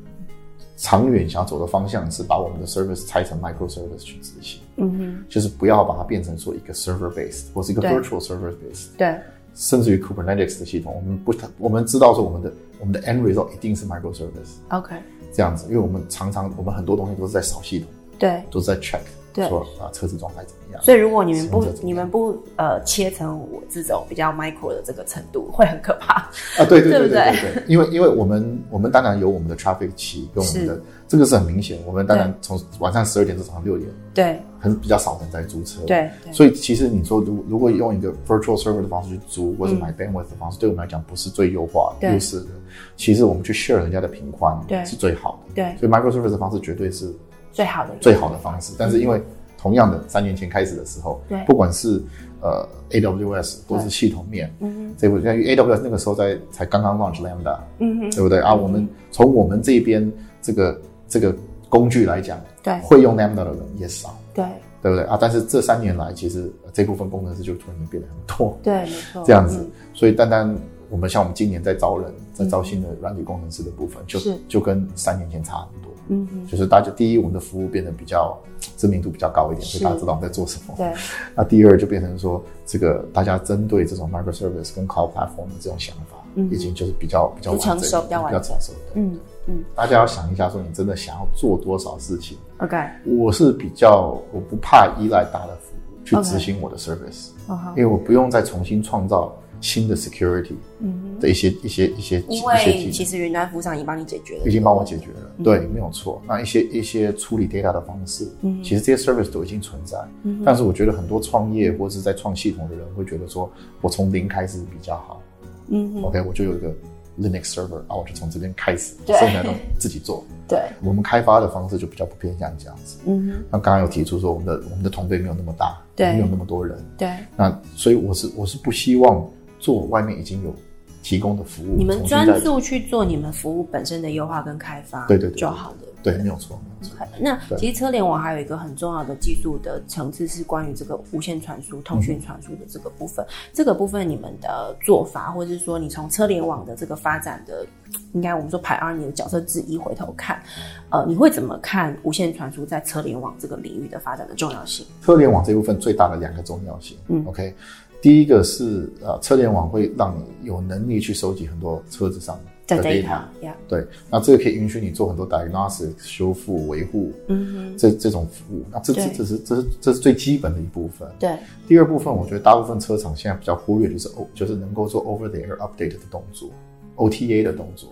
[0.78, 9.16] 长远想走的方向是把我们的 service 拆成 microservice 去执行，嗯哼就是不要把它变成说一个 server based 或是一个 virtual server based，对
[9.56, 14.96] 甚至于 Kubernetes 的系统，我们不，我们知道说我们的我们的 end result 一定是 microservice，OK，
[15.32, 17.88] 这样子，因为我们常常我们很多东西都是在扫系统，
[18.18, 18.42] 对。
[18.50, 19.00] 都是在 check
[19.34, 20.84] 对说啊车子状态怎么样。
[20.84, 26.22] 所以如果你们不你们不呃切成我这种比较 micro 的这个程度，会很可怕。
[26.58, 30.84] 啊，对对对对不对对对，因为因为我们我们当然有我们的 traffic 期跟我们的是
[31.14, 34.40] 这个是很明显，我们当然从晚上十二点到早上六点，对。
[34.58, 36.34] 很比较少人在租车，对对。
[36.34, 42.48] 所以其实你说如如果用一个 virtual server 的方式去租，或者买 bandwidth 的方式，对我们来讲不是最优化优势的。
[42.96, 44.84] 其实我们去 share 人家的频宽对。
[44.84, 47.14] 是最好的，对，所以 microservice 的方式绝对是
[47.52, 48.74] 最好的最好的方式。
[48.76, 49.22] 但是因为
[49.56, 51.38] 同样的三年前开始的时候，对。
[51.46, 52.02] 不管是
[52.42, 54.96] 呃 AWS 或是系统面，嗯。
[54.98, 58.40] 这部因为 AWS 那个时候在才刚刚 launch Lambda，嗯哼，对不对？
[58.40, 58.56] 啊？
[58.56, 60.10] 我们从我们这边
[60.42, 60.80] 这个
[61.14, 61.36] 这个
[61.70, 64.18] 工具来讲，对会用 Lambda 的人也少。
[64.34, 64.44] 对
[64.82, 65.16] 对不对啊？
[65.22, 69.58] 但是这三年来，其实呃这部分工程师就突然间变得很多，对，没错，这样子。
[69.60, 70.56] 嗯所以单单
[70.90, 75.92] 我们像我们今年在招人，在招新的软体工程师的部分，就是就跟三年前差很多。
[76.08, 78.36] 嗯哼，就是大家第一，我们的服务变得比较
[78.76, 80.74] 知名度比较高一点，所以大家知道我们在做什么。
[80.76, 80.92] 对
[81.36, 88.80] 那第二就变成说，这个大家针对这种 microservice 跟 cloud platform 的这种想法，嗯已经就是比较比较成完整熟比较完整比较成熟的。
[88.96, 92.38] 嗯嗯大家要想一下，说你真的想要做多少事情。
[92.60, 97.30] ，OK，我是比较我不怕依赖大的服务去执行我的 service，、
[97.76, 105.32] 因为我不用再重新创造新的 security 嗯的一些一些一些一些为技能，其实云端服务商已经帮你解决了，已经帮我解决了。
[105.38, 106.22] 嗯对，没有错。
[106.28, 109.98] 那一些一些处理 data 的方式，嗯其实这些 service 都已经存在。
[110.24, 113.50] 嗯但是我觉得很多创业或者是在创系统的人会觉得说，
[113.82, 115.22] 我从零开始比较好。
[115.70, 116.74] 嗯，OK，我就有一个
[117.20, 119.18] Linux server 啊，我就从这边开始，对。
[119.18, 120.24] 剩下都自己做。
[120.48, 122.98] 对，我们开发的方式就比较不偏向这样子。
[123.06, 126.14] 嗯哼，那刚刚有提出说，我们的我们的团队没有那么大，对。
[126.14, 129.26] 没有那么多人，对，那所以我是我是不希望
[129.60, 130.54] 做外面已经有
[131.04, 135.78] 提供的服务，你们专注去做你们服务本身的优化跟开发，对对对就好了。
[136.02, 136.98] 对，没有错，没有错。
[137.18, 143.26] 那其实车联网还有一个很重要的技术的层次是关于这个无线传输、通讯传输的这个部分。
[143.54, 147.66] 这个部分你们的做法，或者是说你从车联网的这个发展的，
[148.12, 150.44] 应该我们说排二你的角色之一回头看，
[150.90, 154.86] 呃，你会怎么看无线传输在车联网这个领域的发展的重要性？
[155.02, 157.56] 车联网这部分最大的两个重要性，嗯，OK，
[158.04, 162.38] 第一个是啊，车联网会让你有能力去收集很多车子上
[162.68, 163.22] 的的 data，data。
[163.42, 168.66] yeah，对，那这个可以允许你做很多 diagnosis 修复、维护嗯这这种服务。
[168.70, 171.08] 那这这这是这是这是最基本的一部分。
[171.18, 171.34] 对，
[171.66, 176.50] 第二部分，我觉得大部分车厂现在比较忽略就是 O，就是能够做 over the air update 的动作
[176.98, 177.90] ，OTA 的动作。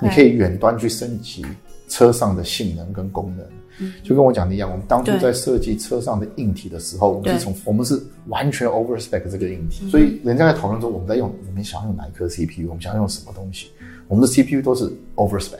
[0.00, 1.46] 你可以远端去升级
[1.86, 3.46] 车上的性能跟功能。
[4.02, 13.68] 就跟我讲的一样，我们当初在设计车上的硬体的时候，我们是从我们是完全 over spec 这个硬体，所以人家在讨论说我们在用我们想要用哪一颗 CPU，我们想要用什么东西，
[14.08, 14.84] 我们的 CPU 都是
[15.16, 15.58] over spec。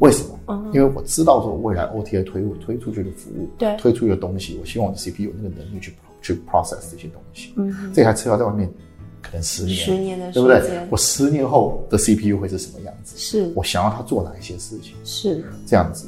[0.00, 0.70] 为什么？
[0.74, 7.54] 因为我知道说未来 OTA 推推出去的服务，对推出去的东西，我希望我的 CPU 有那个能力去去 process 这些东西。
[7.56, 8.70] 嗯，这台车要在外面
[9.22, 10.86] 可能十年，十年的对不对时间？
[10.90, 13.16] 我十年后的 CPU 会是什么样子？
[13.16, 14.92] 是我想要它做哪一些事情？
[15.02, 16.06] 是，这样子，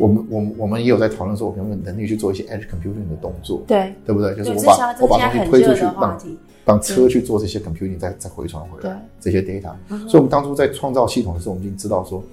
[0.00, 4.34] 我们我们我们也有在讨论说，我们有没有能力去做一些 edge computing 的动作，对，对不对？
[4.34, 6.18] 就是，我把我把东西推出去，让，
[6.64, 9.72] 让车去做这些 computing，再再回传回来这些 data。
[10.08, 12.24] 所以，我们当初在创造系统的时候，我们已经知道说，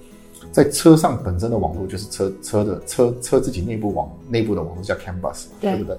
[0.50, 5.96] 在车上本身的网络就是车车的车车自己内部网内部的网络叫 canvas，对对不对？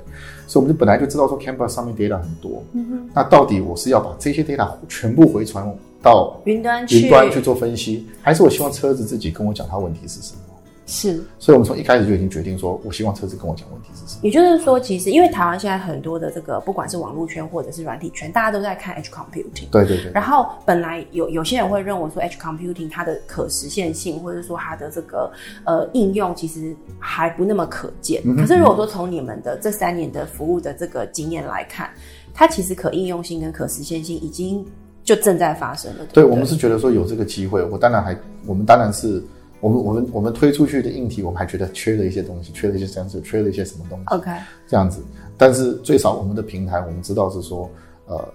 [0.48, 10.40] 所以我们就本来就知道说 canvas 上面 data 很多，嗯那到底我是要把这些 data 全部回传到云端，云端去做分析，还是我希望车子自己跟我讲它问题是什么？
[10.90, 11.24] 是。
[11.38, 14.20] 所以我们从一开始就已经决定说，我希望车子跟我讲问题是什么。
[14.24, 19.70] 也就是说，其实因为台湾现在很多的这个，不管是网络圈或者是软体圈，大家都在看 edge computing。
[19.72, 25.32] 对对对，然后本来有有些人会认为说 edge computing 它的可实现性，或者说它的这个
[25.66, 28.22] 呃应用，其实还不那么可见。
[28.26, 31.90] 嗯可是如果说从你们的这三年的服务的这个经验来看，
[32.34, 34.66] 它其实可应用性跟可实现性已经
[35.04, 36.06] 就正在发生了。
[36.14, 39.22] 对不我们是觉得说有这个机会，我当然还，我们当然是，
[39.60, 44.32] 我们我们我们推出去的硬体，我们还觉得缺了一些东西，缺了一些 sensor，缺了一些什么东西，OK，
[44.68, 45.02] 这样子。
[45.38, 47.70] 但是最少我们的平台，我们知道是说，
[48.08, 48.34] 呃，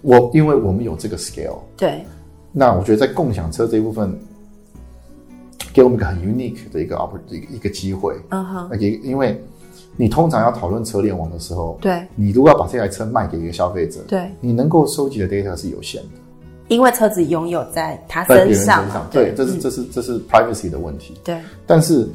[0.00, 2.04] 我因为我们有这个 scale，对。
[2.52, 4.14] 那我觉得在共享车这一部分，
[5.72, 9.42] 给我们一个很 unique 的一个 oppor 一个一个机会，嗯哼，而且因为
[9.96, 16.08] 你通常要讨论车联网的时候，对你如果要把这台车卖给一个消费者，对，你能够收集的 data 是有限的，
[16.68, 19.60] 因为车子拥有在他身身上，上，对，这是嗯。
[19.60, 21.14] 这是这是 privacy 的问题。
[21.24, 21.38] 对。
[21.66, 22.08] 但是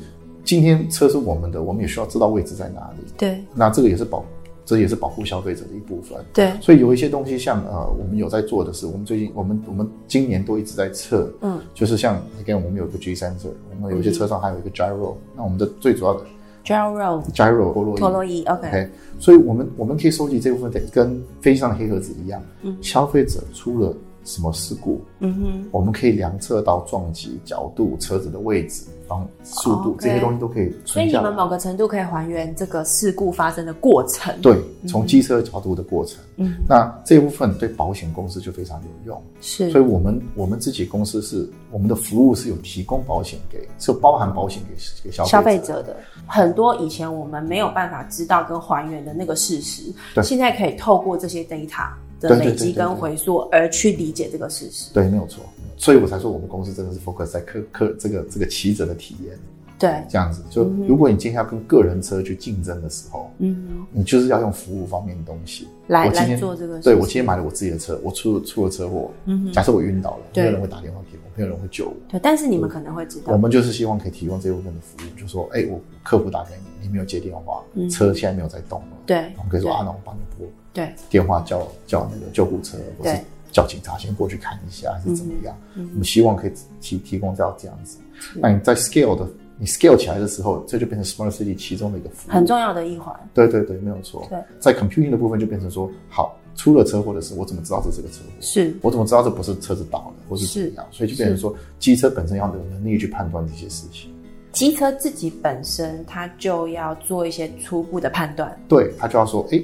[0.44, 3.06] 今天车是我们的，我们也需要知道位置在哪里。
[3.18, 3.44] 对。
[3.54, 4.24] 那这个也是保，
[4.66, 6.18] 这也是保护消费者的一部分。
[6.34, 16.22] 对，所以有一些东西像呃，我们有在做的是，我们最近我们我们今年都一直在测，嗯，就是像 again 我们有一个 G sensor，我们有一些车上还有一个 gyro，、那我们的最主要的
[16.66, 22.76] gyro gyro 陀螺仪陀螺仪，OK，OK，所以我们我们可以收集这部分的，跟飞机上的黑盒子一样，嗯。
[22.82, 23.96] 消费者出了
[24.28, 31.13] 什么事故，嗯哼，我们可以量测到撞击角度、车子的位置、方速度、这些东西都可以所以你。
[31.18, 34.40] 们某个程度可以还原这个事故发生的过程。
[34.42, 39.24] 对，从机车角度的过程，嗯，那这部分对保险公司就非常有用。
[39.40, 45.96] 是，所以我们我们自己公司是我们的服务是有提供保险给，是包含保险给给消费消费者的。
[46.28, 50.24] 很多以前我们没有办法知道跟还原的那个事实，对。
[50.24, 54.94] 现在可以透过这些 data 的累积跟回溯而去理解这个事实。
[54.94, 55.44] 对，没有错。
[55.78, 59.38] 所以我才说我们公司真的是 focus 在客客这个这个骑者的体验
[59.80, 60.42] 对，这样子。
[60.50, 65.68] 就如果你今天要跟个人车去竞争的时候，嗯，你就是要用服务方面的东西。
[65.86, 66.92] 来今天做这个事情。
[66.92, 71.94] 对我今天买了我自己的车，我出了出了车祸，嗯假设我晕倒了，没有人会打电话给我，没有人会救我。
[72.10, 83.20] 对，但是你们可能会知道我，们就是希望可以提供这部分的服务，就说，哎、我客服打给你，你没有接电话，嗯车现在没有在动对我们可以说啊，那我帮你拨对电话叫叫那个救护车，或是
[83.52, 85.58] 叫警察先过去看一下，还是怎么样？
[85.74, 87.98] 嗯我们希望可以提提供到这样子。
[88.36, 93.16] 那你在 scale 的，你 scale 起来的时候，这就变成 smart city 其中的一个服务，很重要的一环。
[93.34, 94.24] 对对对，没有错。
[94.30, 98.32] 对，在 computing 的部分就变成说，好，出了车祸的时候，我怎么知道这是个车祸？
[98.40, 100.86] 是我怎么知道这不是车子倒了，或是怎么样？
[100.92, 104.12] 所以就变成说，机车本身要有能力去判断这些事情。
[104.52, 108.60] 机车自己本身，它就要做一些初步的判断。
[108.68, 109.62] 对它就要说，哎，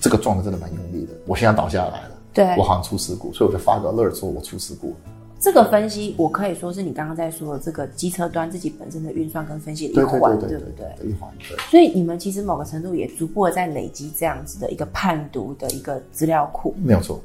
[0.00, 4.96] 这个撞的真的蛮用力的，我现在倒下来了，对我好像出事故，所以我就发个 alert 说我出事故了。
[5.40, 11.06] 这个分析，我可以说是你刚刚在说的这个机车端自己本身的运算跟分析的一对对环，对对不对？
[11.06, 11.56] 一环对。
[11.70, 16.74] 所以你们其实某个程度也逐步的在累积这样子的一个判读的一个资料库。
[16.82, 17.20] 没有错。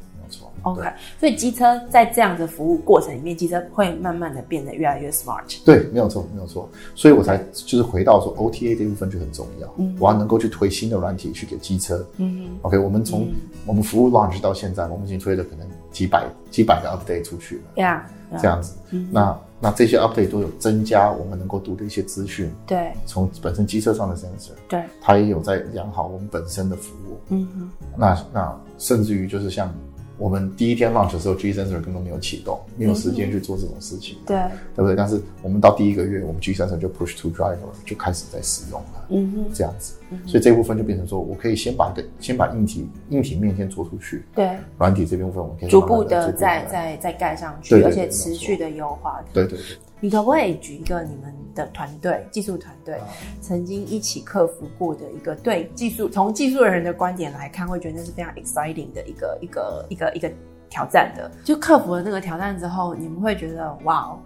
[0.64, 0.82] OK，
[1.20, 5.64] 所以机车在这样的服务过程里面，机车会慢慢的变得越来越 smart。
[5.64, 6.70] 对，没有错，没有错。
[6.96, 12.06] 所以我才就是回到说 OTA 这部分就很重要，我要能够去推新的软体去给机车。
[12.18, 13.28] 嗯 OK，我们从、
[13.66, 17.62] 我们服务 launch 到现在，我们已经推了可能几百几百个 update 出去了。
[17.76, 18.06] 哼，呀，
[18.42, 18.76] 这样子。
[19.12, 27.18] 那那这些 update 都有增加我们能够读的一些资讯，对从本身机车上的 sensor，对，它也有在养好我们本身的服务。
[27.30, 29.74] 嗯哼，那那甚至于就是像
[30.20, 34.38] 我们第一天 launch 的时候，G sensor 根本没有启动，没有时间去做这种事情，对。
[34.76, 34.96] 对不对？
[34.96, 39.94] 但是我们到第一个月，我们 G sensor 就 push to driver 就开始在使用了，嗯哼，这样子，
[40.26, 49.24] 所以这部分就变成说我可以先把个先把硬体硬体面先做出去，对，软体这部分我们可以逐步的再再再盖上去，对对而且持续的优化。
[49.34, 49.78] 对对对。
[50.00, 53.00] 你可不可以举一个你们的团队技术团队
[53.42, 60.32] 曾经一起克服过的一个对技术从技术人的观点来看，会觉得那是非常 exciting 的一个一个一个一个
[60.70, 61.30] 挑战的。
[61.44, 64.20] 就克服了那个挑战之后，你们会觉得哇哦，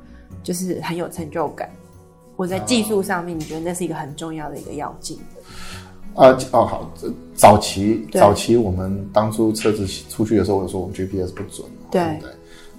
[0.43, 1.69] 就是很有成就感。
[2.35, 6.21] 我在技术上面，你觉得那是一个很重要的一个要进的。
[6.21, 12.19] 啊哦好，这早期早期我们当初车子出去的时候，我说我们 GPS 不准，对？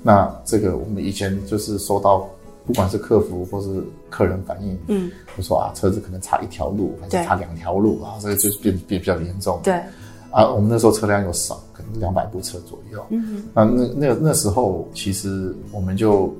[0.02, 2.28] 那这个我们以前就是收到，
[2.66, 7.20] 不管是客服或是客人反映，嗯，就说啊车子可能差一条路，还对。
[7.20, 9.60] 是差两条路啊，这个就是变变比较严重。
[9.62, 9.74] 对，
[10.30, 13.04] 啊，我们那时候车辆又少，可能两百部车左右。
[13.10, 16.34] 嗯那那那那时候其实我们就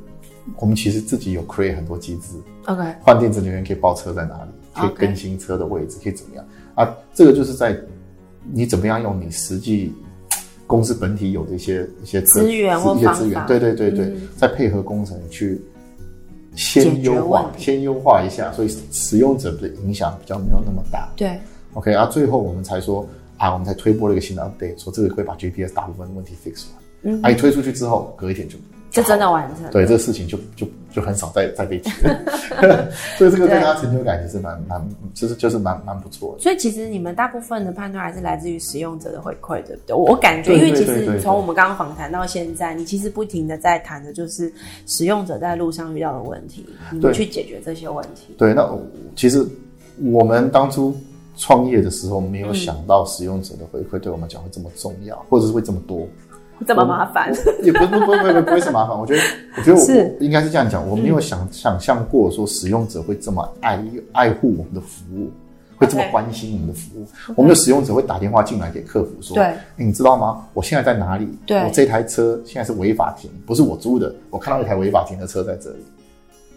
[0.57, 6.45] 我们其实自己有 create 很多机制，，OK，换电子能源可以报车在哪里，可以更新车的位置，可以怎么样。
[6.75, 6.89] 啊？
[7.13, 7.79] 这个就是在
[8.51, 9.93] 你怎么样用你实际
[10.67, 14.29] 公司本体有的一些一些资源或一些资源，对对对对，嗯。
[14.37, 15.61] 再配合工程去
[16.55, 21.09] 先优化先优化一下，所以使用者的影响比较没有那么大。
[21.17, 21.39] 对
[21.75, 26.83] ，OK 啊，最后我们才说啊，我们才推播了一个新的 update，说这个会把 GPS 大部分问题 fix 完。
[27.03, 28.57] 嗯啊，一推出去之后，隔一天就
[28.95, 29.69] 就真的完成。
[29.73, 34.81] 对这个事情就就就很少再再被提了， 所以这个对他成就感也是蛮蛮，
[35.13, 36.43] 就是就是蛮蛮不错的。
[36.43, 39.97] 所以其实你们大部分的判断还是来自于使用者的回馈，对不对？
[39.97, 44.53] 我我感觉，因为其实从我们刚刚访谈到现在，你其实不停的在谈的就是
[44.87, 48.33] 使用者在路上遇到的问题，你们去解决这些问题。
[48.39, 48.65] 对，那
[49.17, 49.45] 其实
[50.13, 50.97] 我们当初
[51.37, 56.07] 创业的时候，没有想到使用者的回馈对我们讲会这么重要，或者是会这么多。
[56.67, 58.99] 这么麻烦，也不不不不不不会是麻烦。
[58.99, 59.23] 我觉得，
[59.57, 65.31] 我觉得我应该是这样讲，我没有想、想象过说使用者会这么爱爱护我们的服务，
[65.77, 67.07] 会这么关心我们的服务。
[67.35, 70.47] 我们的使用者会打电话进来给客服说：“对欸你知道吗？
[70.55, 71.29] 我现在在哪里？
[71.47, 75.85] 对我这台车现在是违法停，不是我租的，我看到一台违法停的车在这里。”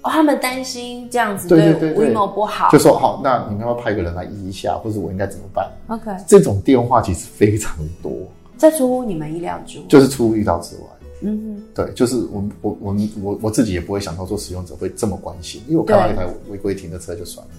[0.03, 8.11] 哦，他们担心这样子对对对对 WeMo 不好就说好，那你们要不要派一个人来移一下，或者我应该怎么办？，OK，这种电话其实非常多，
[8.57, 9.85] 这出乎你们意料之外。
[9.87, 10.81] 就是出乎意料之外。
[11.21, 17.53] 嗯对，就是我我我我我自己也不会想到说使用者会这么关心，因为我看到一台违规停的车就算了，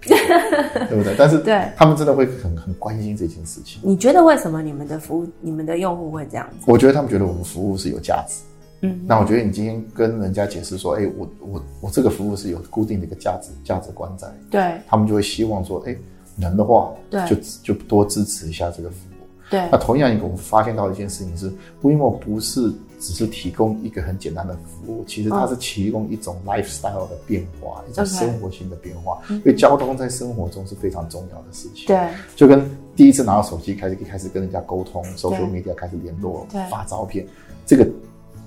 [0.88, 1.14] 对不对？
[1.18, 3.80] 但是对他们真的会很很关心这件事情。
[3.82, 6.66] 你觉得为什么你们的服务、你们的用户会这样子？
[6.66, 8.36] 我觉得他们觉得我们服务是有价值。
[8.82, 15.96] 嗯，那我觉得你今天跟人家解释说，哎、我我我这个服务是有固定的一个价值价值观在，对他们就会希望说，哎、
[16.36, 19.09] 能的话，对就就多支持一下这个服务。
[19.50, 29.20] 对那同样一个，我们发现到一件事情是，WeMo 不是只是提供一个很简单的服务，其实它是提供一种 lifestyle 的变化，一种生活性的变化。
[29.28, 31.98] 因为交通在生活中是非常重要的事情。，对
[32.36, 37.26] 就跟第一次拿到手机开始一开始跟人家沟通，social media 开始联络，发照片，
[37.66, 37.88] 这个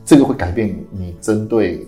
[0.05, 1.85] 这个会改变你针对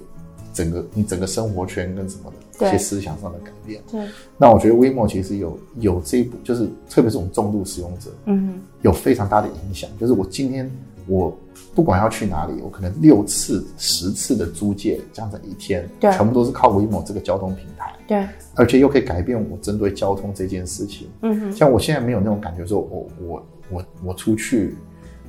[0.54, 3.82] 整个你整个生活圈跟什么的对一些思想上的改变。
[3.92, 4.02] 对，
[4.38, 9.90] 那我觉得 WeMo 其实有有这一步，就是特别是我们重度使用者，嗯有非常大的影响。
[10.00, 10.70] 就是我今天
[11.08, 11.36] 我
[11.74, 21.08] 不管要去哪里，我可能六次、十次的租借，这样子一天，对全部都是靠 WeMo 这个交通平台，对，而且又可以改变我针对交通这件事情。
[21.22, 24.76] 嗯哼，像我现在没有那种感觉，说我我我我出去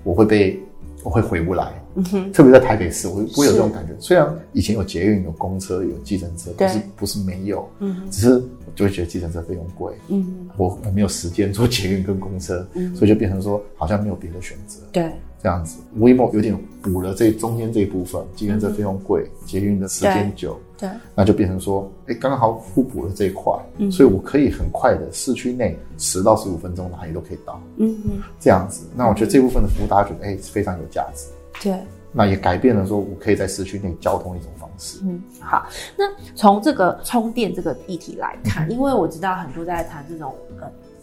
[0.04, 0.75] 我会被我
[1.10, 3.92] 会回不来，嗯哼，特别在台北市，我不会有这种感觉。
[3.98, 12.94] 虽然以前有捷运、有公车、有计程车，不是不是没有，嗯哼，只是我就会觉得计程车费用贵，嗯，我我没有时间坐捷运跟公车，嗯。
[12.94, 14.80] 所以就变成说好像没有别的选择。
[14.92, 15.10] 对
[15.42, 28.86] 这样子，WeMo 有点补了这中间这一部分，今天这费用贵，捷运的时间久，对那就变成说，哎，刚好互补了这一块，嗯所以我可以很快的市区内十到十五分钟哪里都可以到，嗯嗯，这样子。
[28.94, 31.26] 那我觉得这部分的服务大家觉得，哎，非常有价值。
[31.62, 31.78] 对。
[32.12, 35.00] 那也改变了说我可以在市区内交通一种方式。
[35.02, 35.66] 嗯，好。
[35.98, 40.45] 那从这个充电这个议题来看，因为我知道很多在谈这种呃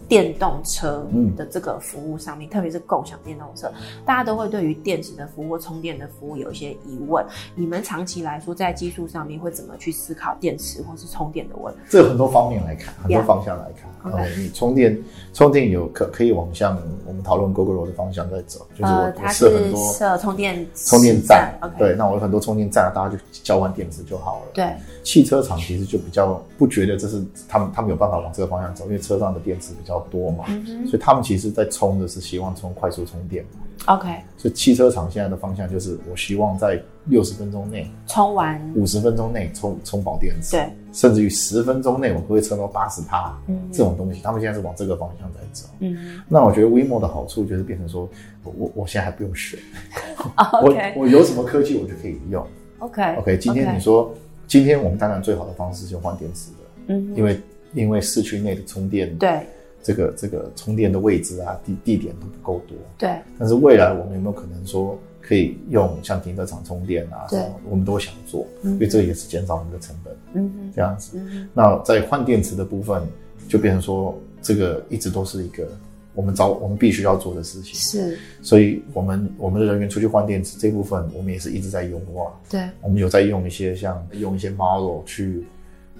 [0.07, 3.71] 电动车嗯的这个服务上面，特别是共享电动车，
[4.05, 7.25] 大家都会对于电池的服务或充电的服务有一些疑问。
[7.55, 11.79] 你们长期来说，在技术上面会怎么去思考电池或是充电的问题？
[11.89, 13.89] 这有很多方面来看，很多方向来看。
[14.11, 15.01] OK 呃你充电，
[15.33, 24.51] 充电有可可以往向我们讨论 GoGo 的方向在走，就是我、设很多设充电充电站对，那我有很多充电站，大家就交换电池就好了。
[24.53, 24.73] 对
[25.03, 30.45] 汽车厂其实就比较不觉得这是他们他们有办法往这个方向走，因为车上的电池比较较多嘛，
[30.87, 33.45] 所以他们其实在冲的是希望冲快速充电。
[33.85, 38.73] OK，所以汽车厂现在的方向就是，我希望在六十分钟内、充完。
[38.75, 43.59] 五十分钟内充充饱电池，对，甚至于十分钟内我可以撑到八十趴，嗯。
[43.73, 45.67] 这种东西，他们现在是往这个方向在走。
[45.79, 46.21] 嗯。
[46.29, 48.07] 那我觉得 WeMo 的好处就是变成说，
[48.43, 49.59] 我我我现在还不用选，
[50.63, 52.45] 我我有什么科技我就可以用。
[52.79, 54.13] OK OK，今天你说，
[54.47, 57.41] 今天我们当然最好的方式就换电池的，嗯因为
[57.73, 59.45] 因为市区内的充电，对
[59.83, 62.75] 这个这个充电的位置啊地地点都不够多。
[62.97, 67.27] 对但是未来我们有没有可能说可以用像停车场充电啊？
[67.29, 71.17] 对什么我们都想做，嗯因为这也是减少我们的成本，嗯哼这样子。
[71.19, 73.01] 嗯那在换电池的部分，
[73.47, 75.67] 就变成说这个一直都是一个
[76.13, 77.73] 我们找我们必须要做的事情。
[77.75, 82.31] 是所以我们我们的人员出去换电池这部分，我们也是一直在优化。
[82.49, 85.43] 对我们有在用一些像用一些 model 去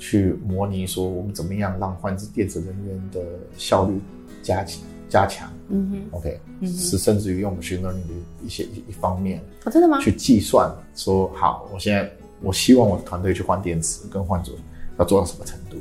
[0.04, 3.22] 去模拟说我们怎么样让换电子人员的
[3.58, 3.97] 效率
[4.41, 4.66] 加
[5.08, 5.49] 加强。
[5.70, 8.14] 嗯哼 OK，、嗯哼是甚至于用 machine learning 的
[8.45, 9.97] 一些一一方面哦真的吗？
[10.01, 14.51] 去计算说，好，我现在我希望我的团队去换电池跟换组
[14.99, 15.78] 要做到什么程度？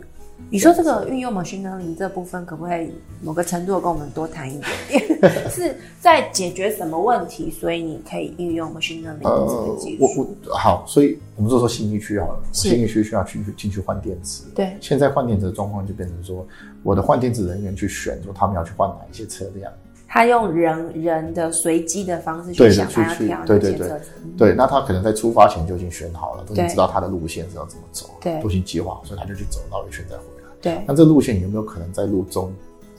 [0.53, 2.93] 你说这个运用 machine learning 这部分，可不可以
[3.23, 5.33] 某个程度地跟我们多谈一点点？
[5.49, 10.21] 是在解决什么问题，所以你可以运用 machine learning 这个技我术？
[10.21, 14.43] 我我好，所以我们就说新一区好了，是信义区需要去进去换电池。
[14.55, 16.47] 对现在换电池的状况就变成说，
[16.83, 19.73] 我的换电池人员去选说他们要去换哪一些车辆。
[20.07, 30.32] 他用人人的随机的方式去想他要对对对哪些车对，那他可能在出发前就已经选好了，都已经知道他的路线是要怎么走，对都已经计划好，所以他就去走绕一圈再回来。
[30.63, 30.83] 对。
[30.87, 32.51] 那这路线有没有可能在路中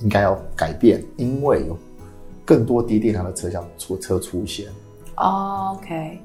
[0.01, 1.03] 应该要改变？
[1.17, 1.75] 因为有
[2.45, 4.67] 更多低电量的车厢出车出现，
[5.15, 6.19] 哦，OK，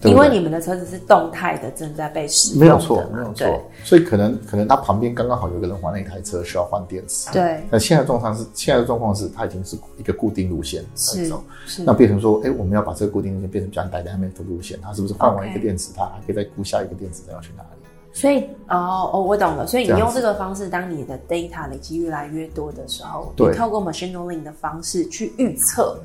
[0.00, 0.12] 对对？
[0.12, 3.60] 因为你们的车子是动态的，正在被使用没有错，没有错。
[3.82, 17.77] 所以可能可能他旁边刚刚好有一个人还了一台车需要换电池，对，那现在状况是现在的状况是它已经是一个固定路线在是走，是那变成说，哎，我们要把这个固定路线变成比较 dynamic 的路线，它是不是换完一个电池，它还可以再估下一个电池，再要去哪里？
[18.20, 19.64] 所以哦哦，我懂了。
[19.66, 25.96] 所以你用这个方式，当你的 data 累积越来越多的时候，你透过 machine learning 的方式去预测，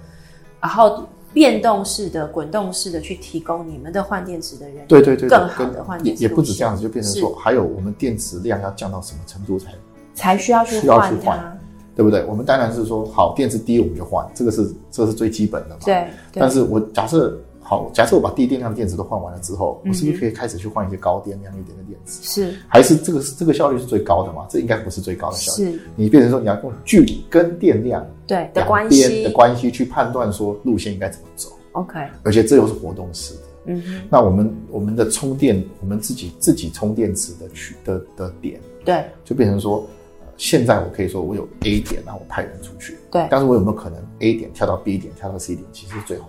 [0.62, 1.04] 然后
[1.34, 9.72] 变动式的、滚动式的去提供你们的换电池的人对对对，更好的换电池也不止这样子，就变成说，还有我们电池量要降到什么程度才
[10.14, 11.60] 才需要去需要换它去换。
[11.96, 12.26] 对不对？
[12.26, 15.82] 我们当然是说，好，电池低我们就换，这个是这是最基本的嘛。。
[15.86, 17.40] 对，对但是我假设
[17.74, 22.22] 好，假设我把低电量的电池都换完了之后，嗯我是不是可以开始去换一些高电量一点的电池？
[22.22, 24.46] 是还是这个这个效率是最高的嘛？
[24.48, 25.72] 这应该不是最高的效率。
[25.72, 29.32] 是，你变成说你要用距离跟电量对的两关系边的。
[29.32, 33.40] 关系去判断说路线应该怎么走，OK，而且这又是活动式的。
[33.66, 39.78] 嗯哼，那我们我们的充电，我们自己自己充电池的取的的点，对就变成说，
[40.20, 46.28] 呃现在我可以说我有 A 点，然后我派人出去，对，但是我有没有可能 A 点跳到 B 点，跳到 C 点，其实是最好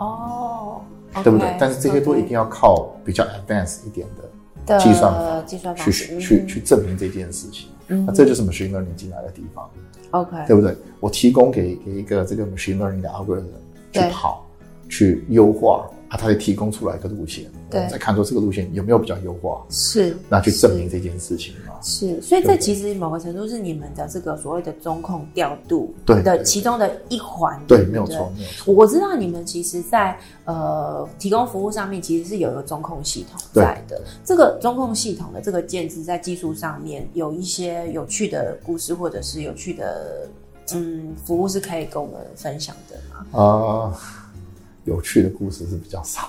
[0.00, 0.80] 哦，
[1.22, 1.54] 对不对？
[1.58, 7.68] 但是这些都一定要靠比较 advanced 一点的的计算法计算方去式去去证明这件事情。
[7.88, 8.04] 嗯。
[8.06, 9.70] 那这就是 machine learning 进来的地方
[10.12, 10.74] ，OK，对不对？
[11.00, 13.44] 我提供给给一个这个 machine learning 的 algorithm
[13.92, 14.10] 去对。
[14.10, 14.46] 跑，
[14.88, 21.74] 去优化，啊，它会提供出来一个路线，我对们再看说这个路线有没有比较优化，是那去证明这件事情嘛。
[21.80, 28.74] 是，所以这其实某个程度是你们的这个所谓的中控调度的其中的一环，对，不没有错，没有错。
[28.74, 34.02] 我知道你们其实在，呃提供服务上面其实是有一个中控系统在的。
[34.24, 40.28] 这个中控系统的这个建制在技术上面有一些有趣的故事，或者是有趣的
[40.74, 43.40] 嗯服务是可以跟我们分享的吗？
[43.40, 43.94] 啊、
[44.90, 46.28] 有趣的故事是比较少。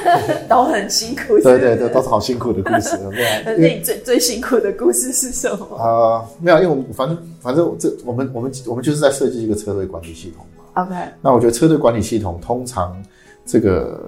[0.48, 2.98] 都很辛苦，对对对，都是好辛苦的故事，
[3.44, 10.84] 那你最最辛苦的故事是什么啊、没有，因为我们反正反正这我们我们我们就是在设计一个车队管理系统嘛。
[10.84, 13.02] ？OK，那我觉得车队管理系统通常
[13.46, 13.98] 这个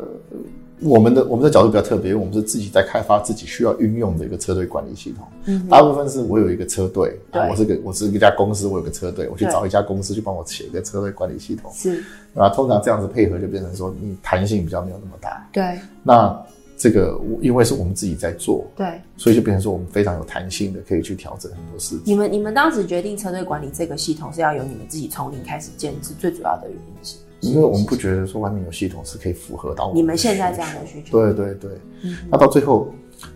[0.81, 5.27] 我们的我们的角度比较特别，因为我们是自己在开发自己需要运用的一个车队管理系统。
[5.47, 11.71] 嗯大部分是我有一个车队，我是个我是一家公司，我有个车队，我去找一家公司去帮我写一个车队管理系统。
[11.73, 12.03] 是
[12.35, 15.49] 啊，通常这样子配合就变成说你弹性比较没有那么大。
[15.53, 16.45] 对那
[16.77, 19.01] 这个我因为是我们自己在做，对。
[19.17, 22.03] 所以就变成说我们非常有弹性的，可以去调整很多事情。
[22.05, 27.17] 你们你们当时决定车队管理这个系统是要由你们自己从零开始建制，最主要的原因是，
[27.53, 31.71] 因为我们不觉得说外面有系统是可以符合到我你们现在这样的需求，对对对，
[32.03, 32.89] 嗯那到最后，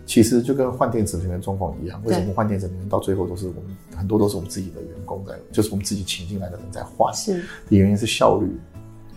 [0.05, 2.01] 其实就跟换电池里面的状况一样。
[2.05, 3.63] 为什么换电池里面到最后都是我们
[3.95, 7.13] 很多都是我们自己的员工在，就是我们自己请进来的人在换？
[7.13, 7.41] 是的
[7.77, 8.47] 原因是效率。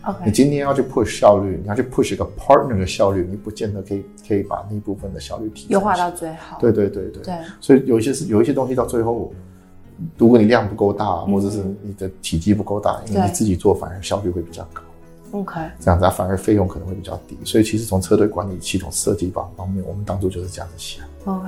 [0.05, 7.23] 你 OK，今天要去 push 效率，你要去 push 一个 partner 的效率，你不见得可以可以把那部分的效率提优化到最好，对对对对。
[7.23, 9.33] 对所以有一些是有一些东西到最后，
[10.17, 14.83] 如果你量不够大，或者是你的体积不够大，因为你自己做反而效率会比较高。
[15.33, 17.39] OK，这样子，反而费用可能会比较低。
[17.43, 21.03] 所以其实从车队管理系统设计方方面，我们当初就是这样子想。
[21.25, 21.47] OK，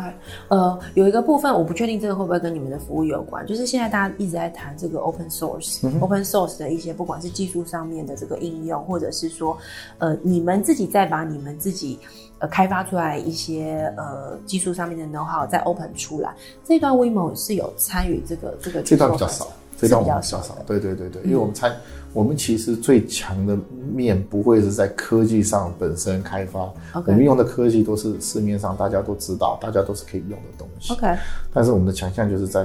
[0.48, 9.58] 呃，有一个部分我不确定这个会不会跟你们的服务有关，就是现在大家一直在谈这个 open source，open source 的一些不管是技术上面的这个应用，或者是说，
[9.98, 11.98] 呃，你们自己再把你们自己
[12.44, 21.74] 呃开发出来一些呃技术上面的 know how 再 open 出来，这段 WeMo 是有参与这个这个这段比较少，这段比较少，对对对对，因为我们参。
[22.12, 23.58] 我们其实最强的
[23.92, 30.92] 面不会是在科技上本身开发，我们用的科技都是市面上大家都知道、大家都是可以用的东西。
[30.92, 31.08] OK，
[31.52, 32.64] 但是我们的强项就是在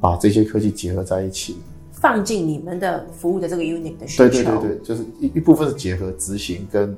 [0.00, 1.56] 把这些科技结合在一起，
[1.90, 4.28] 放进你们的服务的这个 unit 的需求。
[4.28, 6.96] 对对对对，就是一一部分是结合执行跟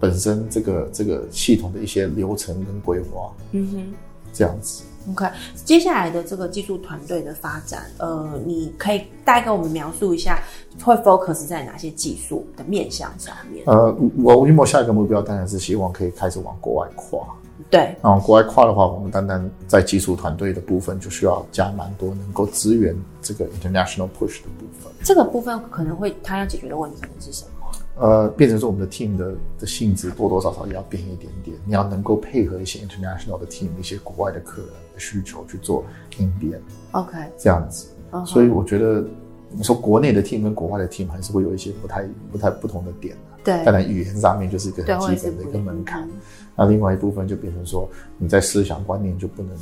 [0.00, 3.32] 本身这个这个系统的一些流程跟规划。
[3.52, 3.94] 嗯哼，
[4.32, 4.84] 这样子。
[5.10, 5.26] OK，
[5.64, 10.42] 接下来的这个技术团队的发展，呃，你可以大概跟我们描述一下，
[10.82, 13.64] 会 focus 在哪些技术的面向上面？
[13.66, 17.26] 呃，我预谋下一个目标当然是希望可以开始往国外跨。
[17.70, 24.92] 对，然后国外跨的话，我们单单在技术团队的部分就需要加蛮多能够支援这个 international push 的部分。
[25.02, 27.57] 这个部分可能会他要解决的问题可能是什么？
[27.98, 35.84] 呃，变成说我们的 team 的的性质多多少少也要变一点点，你要能够配合一些 international 的 team，一些国外的客人的需求去做
[36.18, 36.60] 应变。
[36.92, 37.88] OK，这样子。
[38.24, 39.04] 所以我觉得
[39.50, 43.64] 你说国内的 team 跟国外的 team 还是会有一些不太不太不同的点对。
[43.64, 46.08] 当然语言上面就是一个很基本的一个门槛。
[46.56, 49.52] 那另外一部分就变成说你在思想观念就不能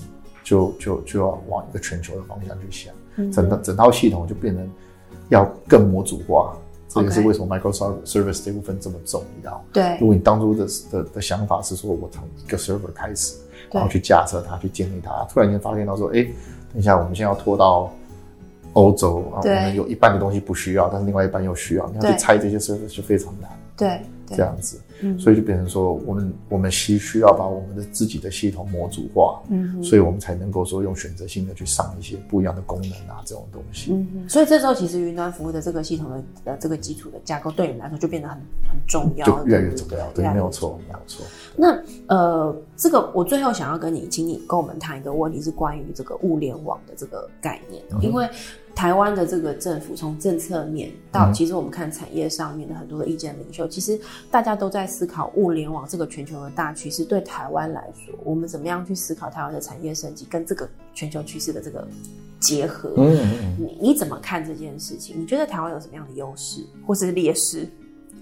[0.45, 2.95] 就就就要往一个全球的方向去想，
[3.33, 4.71] 整套整套系统就变成
[5.31, 6.55] 要更模组化。
[6.97, 9.65] 这也是为什么 Microsoft Service 这部分这么重要。
[9.73, 13.37] 对，如果你当初的的的想法是说我从一个 server 开始，
[13.73, 16.23] 然后去架设它，去建立它，突然间发现到说，哎，
[16.73, 17.93] 等一下，我们现在要拖到
[18.73, 23.51] 欧洲啊，我们有一半的东西不需要，但是另外一半又需要，你要去拆这些 server 就非常难。
[23.77, 24.01] 对。
[24.29, 41.25] 这样子，嗯，所以就变成说，我们我们需需要把我们的自己的系统模组化，嗯，所以我们才能够说用选择性的去上一些不一样的功能啊，这种东西，嗯，所以这时候其实云端服务的这个系统的呃这个基础的架构，对你们来说就变得很很重要，就越来越重要，对，没有错，没有错。
[41.57, 48.29] 那呃，这个我最后想要跟你，请你跟我们谈一个问题，是关于这个物联网的这个概念，因为。
[48.77, 53.99] 台湾的这个政府从政策面到，其实我们看产业上面的很多的意见领袖，其实
[54.31, 57.03] 大家都在思考物联网这个全球的大趋势。
[57.03, 61.89] 对台湾来说，我们怎么样去思考台湾的产业升级跟这个全球趋势的这个
[62.39, 62.93] 结合？
[62.99, 65.19] 嗯嗯，你你怎么看这件事情？
[65.19, 67.67] 你觉得台湾有什么样的优势或是劣势，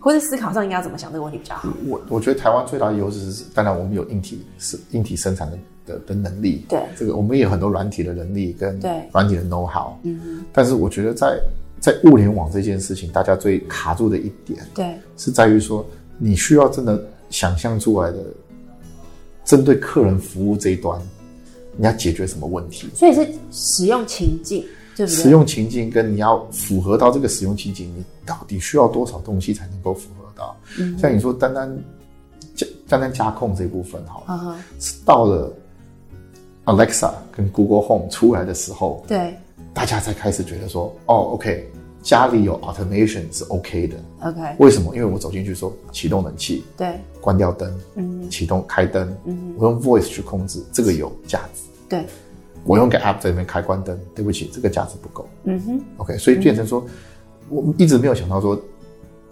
[0.04, 1.68] 或是思考上应该要怎么想这个问题比较好？
[1.86, 5.58] 我我觉得台湾最大的优势是，当然我们有硬体是硬体生产的。
[5.86, 8.80] 的的能力，对这个我们也有很多软体的能力跟
[9.12, 11.38] 软体的 know how，嗯但是我觉得在
[11.78, 15.84] 在物联网这件事情，大家最卡住的一点，对，是在于说
[16.16, 18.18] 你需要真的想象出来的，
[19.44, 20.98] 针对客人服务这一端，
[21.76, 22.88] 你要解决什么问题？
[22.94, 24.64] 所以是使用情境，
[24.96, 25.22] 对不对？
[25.22, 30.56] 使用情境跟你要符合到这个使用情境，你到底需要多少东西才能够符合到？
[30.78, 31.76] 嗯，像你说单单
[32.54, 35.52] 加单单加控这部分，哈，是到了。
[36.66, 39.36] Alexa 跟 Google Home 出来的时候，对，
[39.74, 41.70] 大家才开始觉得说，哦，OK，
[42.02, 43.96] 家里有 automation 是 OK 的。
[44.22, 44.96] OK，为什么？
[44.96, 51.60] 因为我走进去说启动冷气，对，关掉灯，嗯，启动开灯，嗯，我用 Voice 去控制，这个有价值。
[51.86, 52.06] 对，
[52.64, 55.28] 我用个 App 在里面开关灯，对不起，这个价值不够。
[55.44, 56.84] 嗯哼，OK，所以变成说，
[57.48, 58.60] 我们一直没有想到说。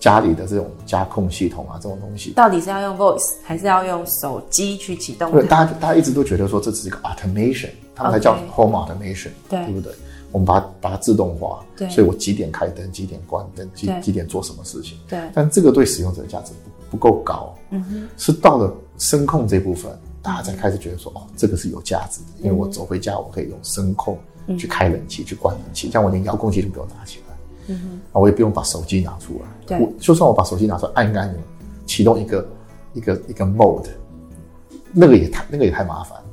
[0.02, 5.30] 家里的这种家控系统啊，这种东西到底是要用 voice 还是要用手机去启动？
[5.30, 9.92] 对，大家大家一直都觉得说这只是一个 automation，他们才叫 home automation，对不对？
[10.32, 14.98] 我们把它把它自动化，对，所以我几点开灯，几点关灯，几几点做什么事情？
[15.08, 16.50] 对，但这个对使用者的价值
[16.90, 24.18] 不不够高，嗯哼，是到了声控这部分，大家才开始觉得说哦，这个是有价值的，因为我走回家我可以用声控
[24.56, 27.34] 去开冷气，去关冷气，像我连遥控器都不用拿起来。
[27.68, 29.48] 嗯哼，啊，我也不用把手机拿出来。
[29.66, 31.40] 对，我就算我把手机拿出来，按一按钮，
[31.86, 32.48] 启动一个
[32.94, 33.88] 一个一个 mode，
[34.92, 36.24] 那个也太那个也太麻烦了。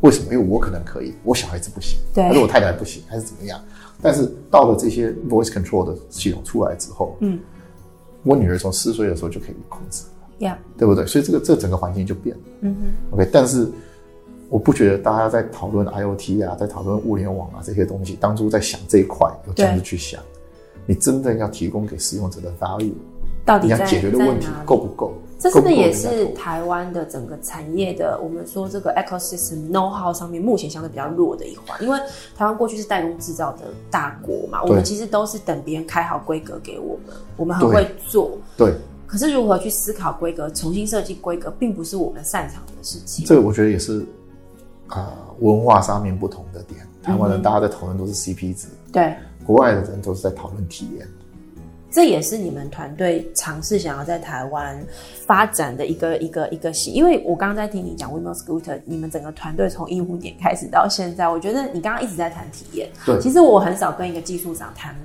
[0.00, 0.32] 为什么？
[0.32, 3.60] 因为我可能可以，我小孩子不行，对，还是我太太不行，还是怎么样？
[4.00, 7.38] 但是到了这些 voice control 的系统出来之后，嗯，
[8.24, 10.02] 我女儿从四岁的时候就可以控制
[10.78, 11.06] 对不对？
[11.06, 12.42] 所以这个这整个环境就变了。
[12.60, 13.68] 嗯哼，OK，但是
[14.48, 20.22] 我不觉得大家在讨论 IOT 啊，在讨论物联网啊这些东西，当初在想这一块，有这样子去想。
[20.84, 22.92] 你真正要提供给使用者的 value，
[23.44, 25.12] 到底要解决的问题够不够？
[25.38, 31.82] 这是不是也是台湾的整个产业的，我们说这个 ecosystem know how 上面目前相对比较弱的一环？
[31.82, 31.98] 因为
[32.36, 38.38] 台湾过去是代工制造的大国嘛，我们其实都是等别人开好规格给我们，我们很会做。
[38.56, 38.72] 对，
[39.12, 43.26] 可是如何去思考规格、重新设计规格，并不是我们擅长的事情。
[43.26, 44.02] 这个我觉得也是
[44.86, 46.80] 啊、文化上面不同的点。
[47.02, 51.06] 台湾人嗯大家在讨论都是 CP 值，对，国外的人都是在讨论体验。
[51.90, 54.82] 这也是你们团队尝试想要在台湾
[55.26, 56.90] 发展的一个一个一个系。
[56.92, 62.88] 因为我刚刚在听你讲 WeMo Scooter，你们整个团队从一五年开始到现在，我觉得你刚刚一直在谈体验。
[63.04, 64.96] 对其实我很少跟一个技术长谈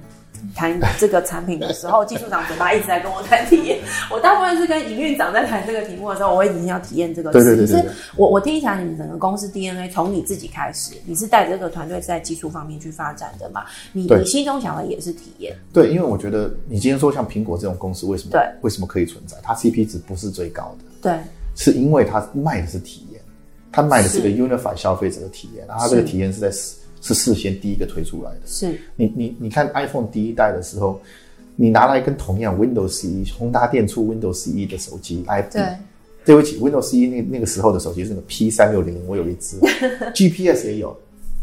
[0.56, 3.80] 谈这个产品的时候，技术长嘴巴一直在跟我谈体验。
[4.12, 7.40] 我大部分是跟营运长在谈这个题目的时候，我会一定要体验这个词。
[7.40, 13.66] 可是对对对对对我我听一下你们整个公司 DNA，从你自己开始，你是带着这个团队在技术方面去发展的嘛？
[13.94, 15.56] 你对你心中想的也是体验。
[15.74, 19.38] 对，因为我觉得你今天说像苹果这种公司，为什么对为什么可以存在？
[19.44, 21.20] 它 CP 值不是最高的，对
[21.56, 23.22] 是因为它卖的是体验，
[23.72, 28.40] 它卖的是个 unified 消费者的体验，然后它这个体验是在事是事先第一个推出来的。
[28.46, 28.78] 是。
[28.96, 31.00] 你你你看 iPhone 第一代的时候，
[31.56, 35.64] 你拿来跟同样 Windows 十一宏达电出 Windows 十一的手机来比，对。
[36.26, 39.58] 对不起，Windows 十一那那个时候的手机是那个 P 三六零零，我有一只，
[40.14, 40.94] GPS 也有，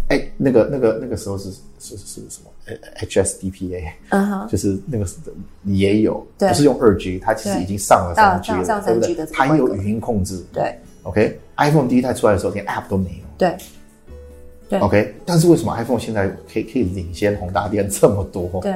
[0.09, 2.51] 哎，那个那个那个时候是是是什么？
[2.67, 2.77] 呃
[3.07, 4.49] HSDPA，嗯哼。
[4.49, 5.17] 就是那个是
[5.65, 9.27] 也有，对不是用二 G，它其实已经上了到三 G 了，对不对？
[9.33, 13.25] 它也有语音控制，对，OK，iPhone 第一代出来的时候连 App 都没有。
[13.39, 13.57] 对
[14.79, 18.61] 对 OK，但是为什么 iPhone 现在可以可以领先宏达电这么多？
[18.61, 18.75] 对，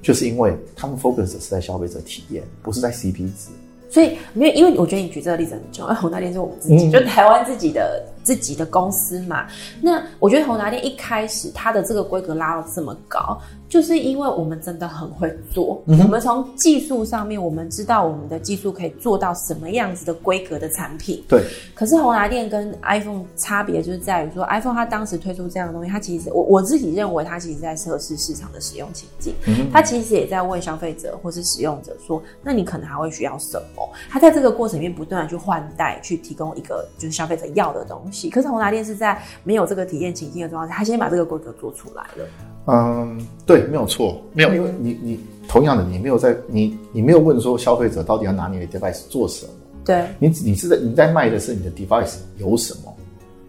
[0.00, 3.50] 就是因为他们 focus 是在消费者体验，不是在 CP 值。
[3.88, 9.46] 所以因为因为我觉得你举这个例子很重要，宏达电是我们自己，嗯就台湾自己的自己的公司嘛。
[9.80, 21.22] 那我觉得宏达店一开始它的这个规格拉到这么高，就是因为我们真的很会做，嗯我们从技术上面我们知道我们的技术可以做到什么样子的规格的产品。
[21.28, 33.88] 对，可是宏达店跟 iPhone 差别就是在于说，iPhone 它当时推出这样的东西，它其实我我自己认为它其实在测试市场的使用情境，嗯它其实也在问消费者或是使用者说，那你可能还会需要什么？
[34.10, 38.15] 它在这个过程里面不断的去换代，去提供一个就是消费者要的东西。
[38.30, 42.28] 可是宏达电是在没有这个体验情境的状况下，他先把这个规格做出来了。
[42.68, 49.52] 嗯，对，没有错，没有，因为你你同样的，你没有在你你没有问说消费者到底要拿你的 device 做什么，
[49.84, 52.92] 对你你是在你在卖的是你的 device 有什么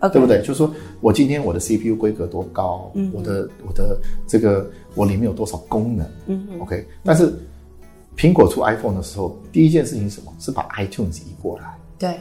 [0.10, 0.28] 对不？
[0.28, 0.38] 对？
[0.42, 3.98] 就是说我今天我的 CPU 规格多高，嗯我的我的
[4.28, 6.86] 这个我里面有多少功能嗯哼，，OK？
[7.04, 7.34] 但是
[8.16, 10.32] 苹果出 iPhone 的时候，第一件事情是什么？
[10.40, 12.20] 是把 iTunes 移过来，对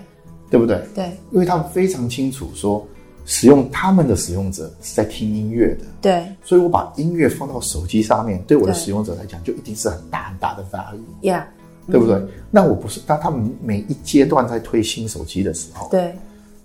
[0.51, 0.81] 对不对？
[0.95, 1.05] 对。
[1.31, 2.87] 因为他们非常清楚说，
[3.25, 6.27] 使用他们的使用者是在听音乐的，对。
[6.45, 11.43] 所以我把音乐放到手机上面，对我的使用者来讲，就一定是很大很大的 value，，Yeah，
[11.91, 12.23] 对不对？
[12.51, 16.15] 那我不是，当他们每一阶段在推新手机的时候，对，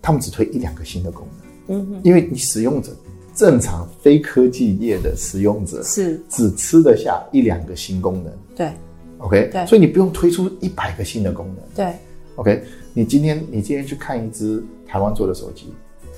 [0.01, 1.27] 他们只推一两个新的功
[1.67, 2.91] 能，嗯哼，因为你使用者
[3.33, 8.33] 正常非科技业的使用者是，只吃得下一两个新功能。
[8.55, 8.71] 对
[9.17, 9.49] ，OK？
[9.51, 9.65] 对。
[9.65, 11.57] 所以你不用推出一百个新的功能。
[11.73, 11.95] 对
[12.35, 12.63] ，OK？
[12.93, 15.73] 你今天你今天去看一只台湾做的手机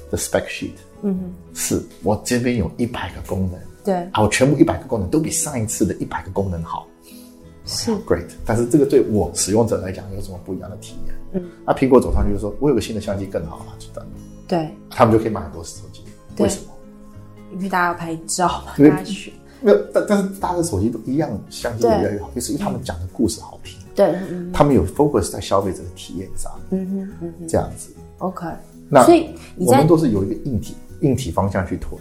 [0.10, 3.60] 的 spec sheet，嗯哼，是我这边有一百个功能。
[3.84, 6.88] 对啊，我全部一百个功能都比上一次的一百个功能好
[7.66, 8.28] 是，，great。
[8.46, 11.16] 但是这个对我使用者来讲有什么不一样的体验？
[11.34, 14.06] 嗯，那苹果走上去就说，我有个新的相机更好了，就等
[14.48, 16.02] 对，他们就可以买很多手机。
[16.38, 16.74] 为什么？
[17.54, 27.92] 因为大家要拍照嘛，因为大家去，没有，但但是大家的手机都一样，相机越来越好，就是因为他们讲的故事好听，对，嗯他们有 focus 在消费者的体验上，嗯哼嗯哼这样子。
[28.20, 28.48] ，OK。
[28.90, 31.98] 那所以我们都是有一个硬体硬体方向去推。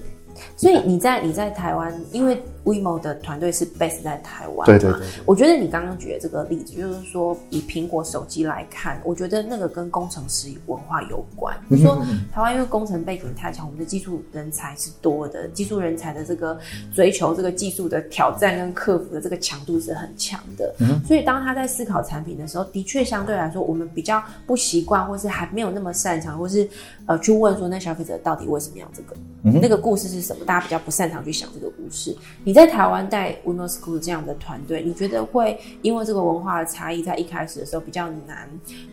[0.56, 11.56] 所以你在你在台湾，因为 WeMo 的团队是 base 在台湾嘛，对对对对我觉得你刚刚举的这个例子，就是说以苹果手机来看，我觉得那个跟工程师文化有关。
[11.68, 16.58] 你就说台湾因为工程背景太强，我们的技术人才是多的，技术人才的这个
[16.94, 20.74] 追求这个技术的挑战跟克服的这个强度是很强的。
[20.78, 26.68] 嗯所以当他在思考产品的时候，的确相对来说，我们比较不习惯，或是还没有那么擅长，或是
[27.06, 30.44] 呃去问说那消费者到底为什么要这个，嗯那个故事是什么？
[30.44, 32.16] 大家比较不擅长去想这个故事。
[32.44, 38.48] 你在台湾带 Windows School 这样的团队，你觉得会因为这个文化的差异，在一开始的时候比较难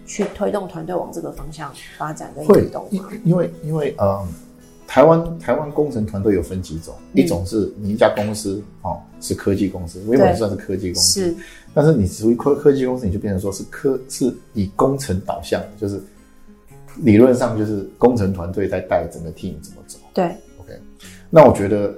[0.06, 3.10] 去推动团队往这个方向发展跟会因吗？
[3.24, 4.28] 因为因为呃，
[4.88, 11.36] 台湾台湾工程团队有分几种，嗯一种是你一家公司哦是科技公司，微软算是科技公司，是
[11.74, 16.02] 但是你属于科科技公司，你就变成说是科是以工程导向，就是
[16.98, 20.00] 理论上就是工程团队在带整个 team 怎么走。
[20.14, 20.26] 对
[20.60, 20.74] OK，
[21.30, 21.94] 那我觉得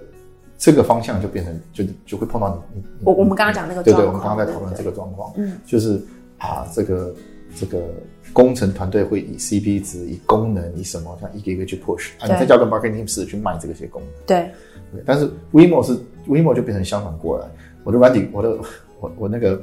[0.62, 4.78] 这个方向就变成就就会碰到你我我们刚刚讲那个对对，我们刚刚在讨论对。
[4.78, 5.58] 这个状况，嗯。
[5.66, 6.00] 就是
[6.38, 7.16] 啊这个
[7.56, 7.84] 这个
[8.32, 14.12] 工程团队会以 CP 值、以功能、以什么，像一个一个去 push，啊，你再交给 marketing team 去卖这个些功能。
[14.28, 14.52] 对，
[14.94, 15.98] 对，但是 WeMo 是
[16.28, 17.48] WeMo 就变成相反过来，
[17.84, 18.56] 我的软体，我的
[19.00, 19.60] 我我那个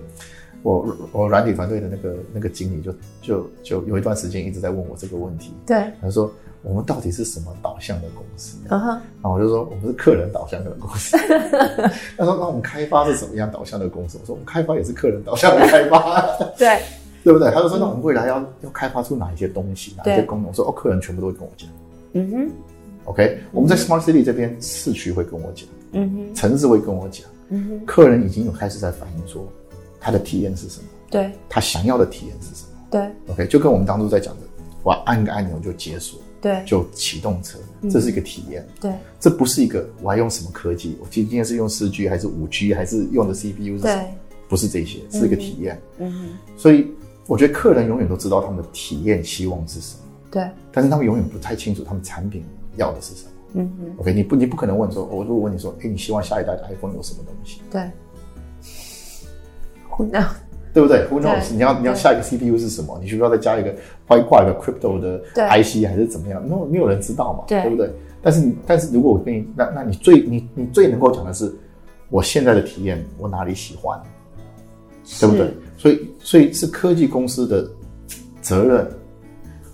[0.64, 2.92] 我我软体团队的那个那个经理就
[3.22, 6.28] 就就有一段时间一直在问我这个问题，对，他说
[6.68, 8.58] 我们到底是什么导向的公司？
[8.68, 11.16] 嗯哼，然后我就说我们是客人导向的公司。
[12.18, 14.18] 他说那我们开发是什么样导向的公司？
[14.20, 16.20] 我说我们开发也是客人导向的开发，
[16.58, 16.78] 对，
[17.24, 17.50] 对不对？
[17.50, 20.48] 他就说那我们未来要要开发出哪一些东西，哪一些功能？
[20.48, 21.68] 我说哦，客人全部都会跟我讲。
[22.12, 22.50] 嗯哼
[23.06, 27.26] ，OK，我们在 Smart City 这边市区会跟我讲，嗯哼，城市会跟我讲。
[27.48, 29.46] 嗯哼，客人已经有开始在反映说，
[29.98, 32.68] 他的体验是什么，对，他想要的体验是什么。
[32.90, 34.42] 对，OK，就跟我们当初在讲的，
[34.82, 44.04] 我按个按钮就解锁，对，就启动车，嗯这是一个体验，对，这不是一个我还用什么科技，我今今天是用四 G 还是五 G 还是用的 CPU 是什么，
[44.48, 45.80] 不是这些，是一个体验。
[45.98, 46.86] 嗯哼，所以
[47.26, 52.44] 我觉得客人永远都知道他们的体验希望是什么，对，但是他们永远不太清楚他们产品
[52.76, 53.30] 要的是什么。
[53.54, 57.60] 嗯哼，OK，你不你不可能问说，我如果问你说，哎，你希望下一代的 iPhone 有什么东西？
[57.70, 57.82] 对。
[59.98, 60.28] Knows？
[60.78, 61.52] 对不对？Who knows？
[61.52, 62.96] 你要你要下一个 CPU 是什么？
[63.02, 63.74] 你需不需要再加一个
[64.06, 66.40] 外挂一个 crypto 的 IC 还是怎么样？
[66.40, 67.90] 没有没有人知道嘛，对不对？
[68.22, 71.52] 但是你但是如果我跟你那那你最你你最能够讲的是
[72.10, 74.00] 我现在的体验，我哪里喜欢，
[75.18, 75.52] 对不对？
[75.76, 77.68] 所以所以是科技公司的
[78.40, 78.88] 责任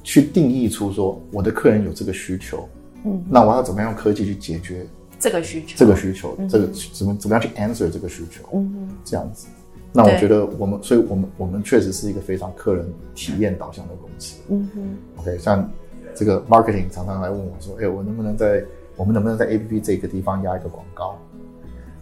[0.02, 2.66] 去定义出说我的客人有这个需求，
[3.05, 4.86] 嗯，那我要怎么样用科技去解决
[5.18, 8.42] 这个需求，这个需求，这个怎么怎么样去 answer 这个需求？
[8.55, 9.48] 嗯哼，这样子。
[9.97, 12.84] 那我觉得我们，所以我们我们确实是一个非常客人
[13.14, 14.40] 体验导向的公司。
[14.49, 14.82] 嗯哼
[15.20, 15.70] ，OK，像
[16.16, 18.64] 这个 marketing 常常来问我说：“哎、我能不能在
[18.97, 21.16] 我们能不能在 APP 这个地方压一个广告？”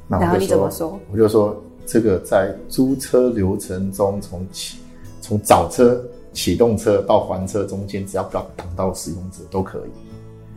[0.09, 0.99] 那我就说？
[1.13, 4.79] 我就说这个在租车流程中，从起
[5.21, 9.91] 从找车、启动车到还车中间，只要不要挡到使用者都可以。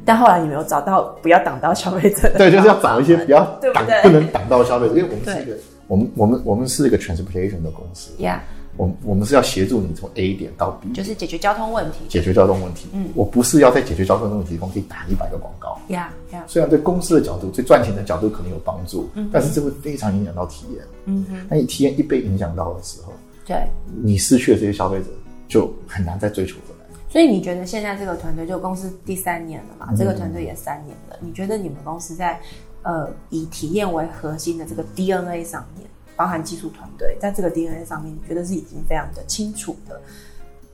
[0.06, 5.58] 但后来你没有找到不要挡到消费者的，对，就是要找一些不要挡不能挡到消费者，因为我们是一个
[5.88, 8.12] 我们我们我们是一个 transportation 的公司。
[8.20, 8.44] 呀
[8.78, 12.00] 我们我们是要协助你从 A 点到 B，就是解决交通问题。
[12.10, 12.90] 解决交通问题。
[12.92, 15.80] 嗯我不是要在解决交通问题中可以打一百个广告。
[15.88, 20.84] 呀呀，虽然对公司的角度、最赚钱的角度可能有帮助，但是这会非常影响到体验。
[21.06, 23.14] 嗯哼，那你体验一被影响到的时候，
[23.46, 23.56] 对。
[24.04, 25.06] 你失去了这些消费者，
[25.48, 26.86] 就很难再追求回来。
[27.10, 29.88] 所以你觉得现在这个团队就公司第三年了嘛？
[29.92, 32.38] 嗯这个团队也三年了，你觉得你们公司在
[32.86, 40.00] 呃以体验为核心的这个 DNA 上面，包含技术团队在这个 DNA 上面，你觉得是已经非常的清楚的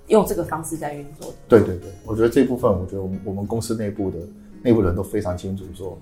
[0.07, 1.34] 用这个方式在运作？
[1.47, 4.20] 对对对，我觉得这部分，我觉得我们我们公司内部的
[4.62, 5.97] 内部人都非常清楚，说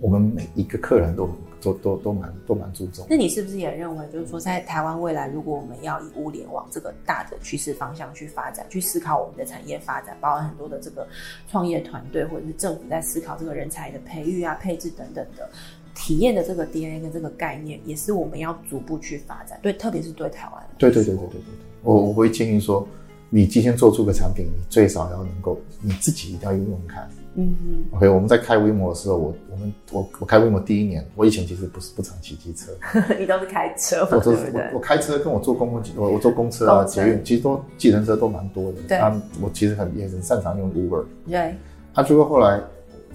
[0.00, 1.28] 我们每一个客人都
[1.60, 3.04] 都都都蛮都蛮注重。
[3.10, 11.06] 那你是不是也认为，就是说，在台湾未来，如果我们要以物联网这个大的趋势方向去发展，去思考我们的产业发展，包含很多的这个
[11.50, 15.50] 创业团队或者是政府在思考这个人才的培育啊、配置等等的
[15.96, 19.58] 体验的这个 DNA 跟这个概念，也是我们要逐步去发展。
[19.60, 20.64] 对，特别是对台湾。
[20.78, 22.86] 对对对对对对对，我我会建议说，
[23.30, 27.10] 你今天做出个产品，你最少要能够你自己一定要用用看。
[27.40, 32.72] 嗯 OK，我们在开 WeMo 的时候，我我们我我开 WeMo 第一年，我以前其实不是不常骑机车，
[33.16, 34.80] 你都是开车嘛，我都对不对我我？
[34.80, 38.78] 开车跟我坐公共我我坐公车啊、捷运，其实都计程车都蛮多的。
[38.88, 41.04] 对啊，我其实很也很擅长用 Uber。
[41.28, 41.54] 对
[41.94, 42.60] 啊，结果后来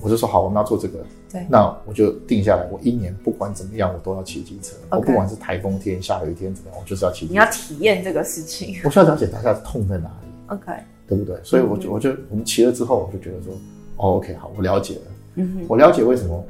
[0.02, 1.00] 我就说好，我们要做这个，
[1.30, 4.76] 对那我就定下来，我一年不管怎么样，我都要骑机车。
[4.90, 7.32] 我不管是台风天、下雨天怎么样，我就是要骑机车。
[7.34, 8.76] 你要体验这个事情。
[8.86, 10.72] 我需要了解大家的痛在哪里，OK，
[11.08, 11.36] 对不对？
[11.44, 13.54] 所以我嗯就我就我们骑了之后，我就觉得说，
[13.98, 15.02] 哦，OK，好，我了解了。
[15.36, 16.44] 嗯，我了解为什么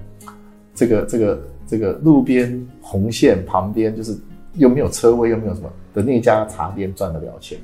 [0.76, 4.18] 这个这个这个路边红线旁边就是
[4.56, 7.58] 又没有车位又没有什么的那家茶店赚得了钱，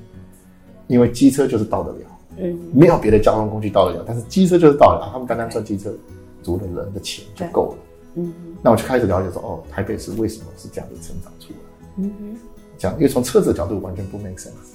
[0.88, 1.98] 因为机车就是到得了，
[2.38, 5.94] 嗯没有别的交通工具到得了，但是机车就是到得了，他们单单赚机车
[6.42, 7.78] 族的人的钱就够了。
[8.16, 11.60] 嗯哼，那我就开始了解说，哦，台北市为什么是这样子成长出来？
[11.98, 12.38] 嗯哼，
[12.78, 14.74] 这样，因为从车子的角度完全不 make sense，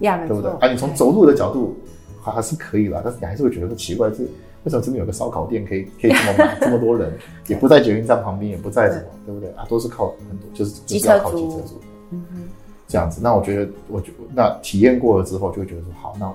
[0.00, 0.58] 对不对错？
[0.60, 1.76] 啊，你从走路的角度
[2.32, 4.22] 还是可以啦，但是你还是会觉得说奇怪，是
[4.64, 7.12] 为什么这边有个烧烤店可以可以这么满这么多人，
[7.48, 9.64] 也不在捷运站旁边，也不在什么，对不对啊？
[9.68, 12.42] 都是靠很多就是机就是要靠机车族嗯哼，
[12.88, 13.20] 这样子。
[13.22, 16.32] 那我觉得，我觉那体验过了之后，就会觉得说，好，那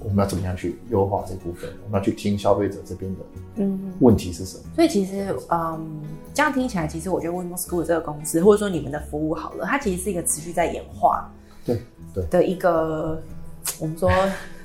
[0.00, 1.68] 我们要怎么样去优化这部分？
[1.84, 3.20] 我们要去听消费者这边的
[3.56, 3.92] 嗯哼。
[4.00, 4.64] 问题是什么？
[4.74, 6.02] 所以其实，嗯，
[6.34, 11.28] 这样听起来，其实我觉得 Windows School 这个公司，或者说你们的服务好了，它其实是一个持续在演化
[11.64, 11.80] 对
[12.12, 13.20] 对的一个，
[13.80, 14.10] 我们说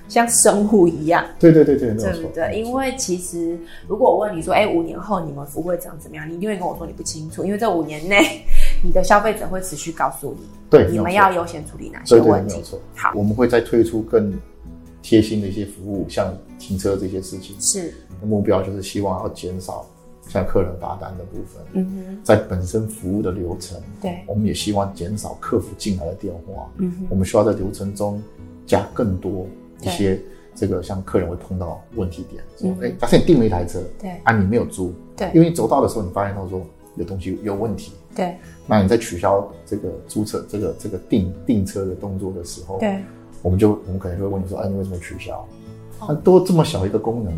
[0.10, 2.28] 像生物一样，对对对对，对不。
[2.34, 2.60] 对？
[2.60, 3.58] 因为其实
[3.88, 8.42] 如果我问你说，哎，五年后你们服务会长怎么样，你一定会跟我说你不清楚，因为这五年内
[8.84, 12.56] 你的消费者会持续告诉你，对，你们要优先处理哪些对对问题。
[12.56, 12.80] 没有错。
[12.96, 14.34] 好，我们会再推出更
[15.02, 17.56] 贴心的一些服务，像停车这些事情。
[17.62, 17.94] 是，
[18.24, 19.86] 目标就是希望要减少
[20.28, 26.70] 像客人罚单的部分，嗯在本身服务的流程，对，我们也希望减少客服进来的电话。
[26.78, 28.22] 嗯哼，我们需要在流程中
[28.66, 29.48] 加更多
[29.82, 30.20] 一些
[30.56, 32.78] 这个像客人会碰到问题点，说嗯。
[32.84, 34.12] 哎、假设你订了一台车，对。
[34.24, 35.30] 啊你没有租，对。
[35.34, 36.62] 因为你走到的时候你发现到说
[36.96, 38.36] 有东西有问题，对。
[38.68, 43.02] 那你在取消这个租车这个这个订订车的动作的时候，对，
[43.42, 45.46] 我们就我们可能就会问你说，哎，你为什么取消？
[46.08, 47.34] 那多这么小一个功能，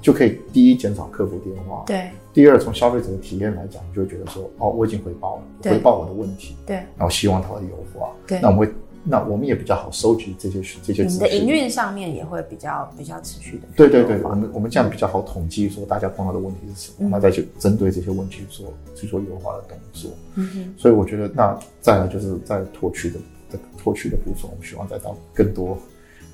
[0.00, 2.10] 就可以第一减少客服电话，对。
[2.32, 6.76] 第二从消费者的体验来讲，你就会觉得说，哦，我已经回报了，回报我的问题，对。
[6.96, 8.10] 然后希望它会优化。
[8.26, 8.40] 对。
[8.40, 11.20] 那我们会，那我们也比较好收集这些这些你资讯。
[11.20, 13.62] 们的营运上面也会比较比较持续的。
[13.74, 20.10] 对对对，我们我们这样比较好统计说大家碰到的问题是什么，嗯那再去针对这些问题做去做优化的动作。
[20.34, 23.18] 嗯哼，所以我觉得，那再来就是在拓区的
[23.50, 25.78] 的拓区的部分，我们希望再到更多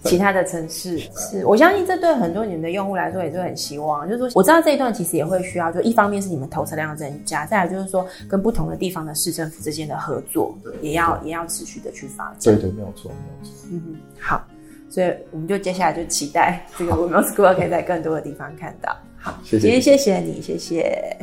[0.11, 4.09] 其他的城市是，我相信这对很多你们的用户来说也是很希望。
[4.09, 12.55] 就是说，我知道这一段其实也会需要，就一方面是你们投车量增加，再来就是说跟不同的地方的市政府之间的合作，也要也要持续的去发展。
[12.55, 13.53] 对对，没有错，没有错。
[13.71, 14.47] 嗯哼，好，
[14.89, 18.97] 所以我们就接下来就期待这个 Women School 可以在更多的地方看到。
[19.19, 21.17] 好，谢谢今天谢谢你，谢谢。